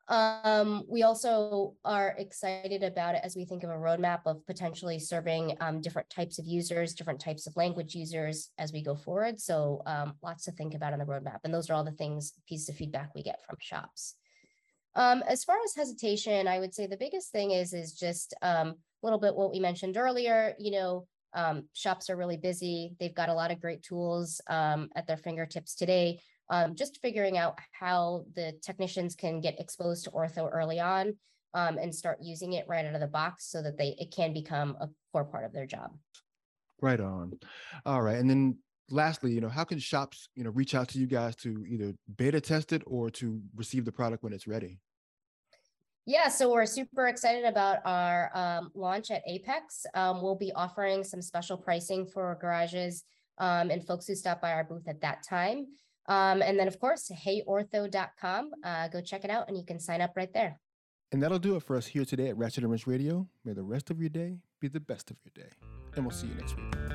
Um, 0.09 0.85
we 0.89 1.05
also 1.05 1.75
are 1.85 2.15
excited 2.19 2.83
about 2.83 3.15
it 3.15 3.23
as 3.25 3.37
we 3.37 3.45
think 3.45 3.63
of 3.63 3.71
a 3.71 3.75
roadmap 3.75 4.21
of 4.27 4.45
potentially 4.47 4.99
serving 4.99 5.57
um, 5.61 5.81
different 5.81 6.11
types 6.11 6.39
of 6.39 6.47
users, 6.47 6.95
different 6.95 7.21
types 7.21 7.47
of 7.47 7.57
language 7.57 7.95
users 7.95 8.51
as 8.59 8.73
we 8.73 8.83
go 8.83 8.95
forward. 8.95 9.41
So 9.41 9.83
um, 9.87 10.15
lots 10.23 10.45
to 10.45 10.53
think 10.53 10.75
about 10.75 10.93
on 10.93 10.99
the 10.99 11.05
roadmap. 11.05 11.39
And 11.45 11.55
those 11.55 11.71
are 11.71 11.75
all 11.75 11.85
the 11.85 11.93
things, 11.93 12.33
pieces 12.49 12.69
of 12.69 12.77
feedback 12.77 13.15
we 13.15 13.23
get 13.23 13.41
from 13.47 13.57
shops. 13.61 14.17
Um, 14.95 15.23
as 15.27 15.45
far 15.45 15.57
as 15.65 15.75
hesitation, 15.75 16.47
I 16.47 16.59
would 16.59 16.75
say 16.75 16.87
the 16.87 16.97
biggest 16.97 17.33
thing 17.33 17.51
is, 17.51 17.73
is 17.73 17.95
just 17.95 18.35
um, 18.43 18.69
a 18.69 18.75
little 19.03 19.19
bit 19.19 19.35
what 19.35 19.53
we 19.53 19.61
mentioned 19.61 19.97
earlier, 19.97 20.55
you 20.59 20.73
know, 20.73 21.07
um, 21.35 21.65
shops 21.73 22.11
are 22.11 22.17
really 22.17 22.37
busy. 22.37 22.95
They've 23.01 23.15
got 23.15 23.31
a 23.31 23.35
lot 23.35 23.51
of 23.51 23.61
great 23.61 23.83
tools 23.83 24.41
um, 24.49 24.91
at 24.95 25.07
their 25.07 25.17
fingertips 25.17 25.75
today 25.75 26.21
um, 26.53 26.75
just 26.75 27.01
figuring 27.01 27.39
out 27.39 27.59
how 27.73 28.27
the 28.35 28.53
technicians 28.63 29.15
can 29.15 29.41
get 29.41 29.59
exposed 29.59 30.05
to 30.05 30.11
ortho 30.11 30.49
early 30.53 30.79
on 30.79 31.17
um, 31.55 31.79
and 31.79 31.95
start 31.95 32.19
using 32.21 32.53
it 32.53 32.67
right 32.69 32.85
out 32.85 32.95
of 32.95 33.01
the 33.01 33.07
box 33.07 33.51
so 33.51 33.63
that 33.63 33.79
they 33.79 33.97
it 33.99 34.13
can 34.15 34.35
become 34.35 34.77
a 34.81 34.89
core 35.13 35.25
part 35.25 35.45
of 35.45 35.53
their 35.53 35.67
job. 35.67 35.97
Right 36.83 37.01
on. 37.01 37.39
All 37.87 38.03
right. 38.03 38.19
And 38.19 38.29
then 38.29 38.59
lastly, 38.91 39.33
you 39.33 39.41
know, 39.41 39.49
how 39.49 39.65
can 39.65 39.79
shops, 39.79 40.29
you 40.35 40.45
know, 40.45 40.51
reach 40.51 40.75
out 40.75 40.89
to 40.89 40.99
you 40.99 41.07
guys 41.07 41.37
to 41.37 41.65
either 41.69 41.95
beta 42.17 42.41
test 42.41 42.73
it 42.73 42.83
or 42.87 43.11
to 43.11 43.41
receive 43.55 43.85
the 43.85 43.93
product 43.93 44.23
when 44.23 44.33
it's 44.33 44.47
ready? 44.47 44.79
Yeah, 46.05 46.29
so 46.29 46.51
we're 46.51 46.67
super 46.67 47.07
excited 47.07 47.45
about 47.45 47.79
our 47.85 48.31
um, 48.35 48.71
launch 48.75 49.13
at 49.13 49.23
AAPEX. 49.27 49.87
Um, 49.95 50.21
we'll 50.21 50.35
be 50.35 50.53
offering 50.53 51.05
some 51.05 51.23
special 51.23 51.57
pricing 51.57 52.07
for 52.07 52.37
garages 52.41 53.05
um, 53.39 53.71
and 53.71 53.87
folks 53.87 54.09
who 54.09 54.17
stop 54.17 54.41
by 54.41 54.53
our 54.53 54.65
booth 54.65 54.89
at 54.89 55.01
that 55.03 55.23
time. 55.23 55.67
Um, 56.09 56.43
and 56.43 56.59
then, 56.59 56.67
of 56.67 56.81
course, 56.81 57.09
heyortho.com. 57.25 58.51
Uh, 58.65 58.89
go 58.89 59.01
check 59.01 59.25
it 59.25 59.31
out 59.31 59.49
and 59.49 59.57
you 59.57 59.65
can 59.65 59.79
sign 59.79 60.01
up 60.01 60.13
right 60.17 60.33
there. 60.33 60.59
And 61.13 61.23
that'll 61.23 61.39
do 61.39 61.57
it 61.57 61.63
for 61.63 61.77
us 61.77 61.87
here 61.87 62.05
today 62.05 62.29
at 62.31 62.37
Ratchet 62.37 62.65
and 62.65 62.71
Wrench 62.71 62.87
Radio. 62.87 63.29
May 63.45 63.53
the 63.53 63.63
rest 63.63 63.91
of 63.91 64.01
your 64.01 64.09
day 64.09 64.39
be 64.61 64.69
the 64.69 64.81
best 64.81 65.11
of 65.11 65.19
your 65.25 65.45
day. 65.45 65.53
And 65.95 66.05
we'll 66.05 66.17
see 66.17 66.27
you 66.27 66.35
next 66.35 66.57
week. 66.57 66.92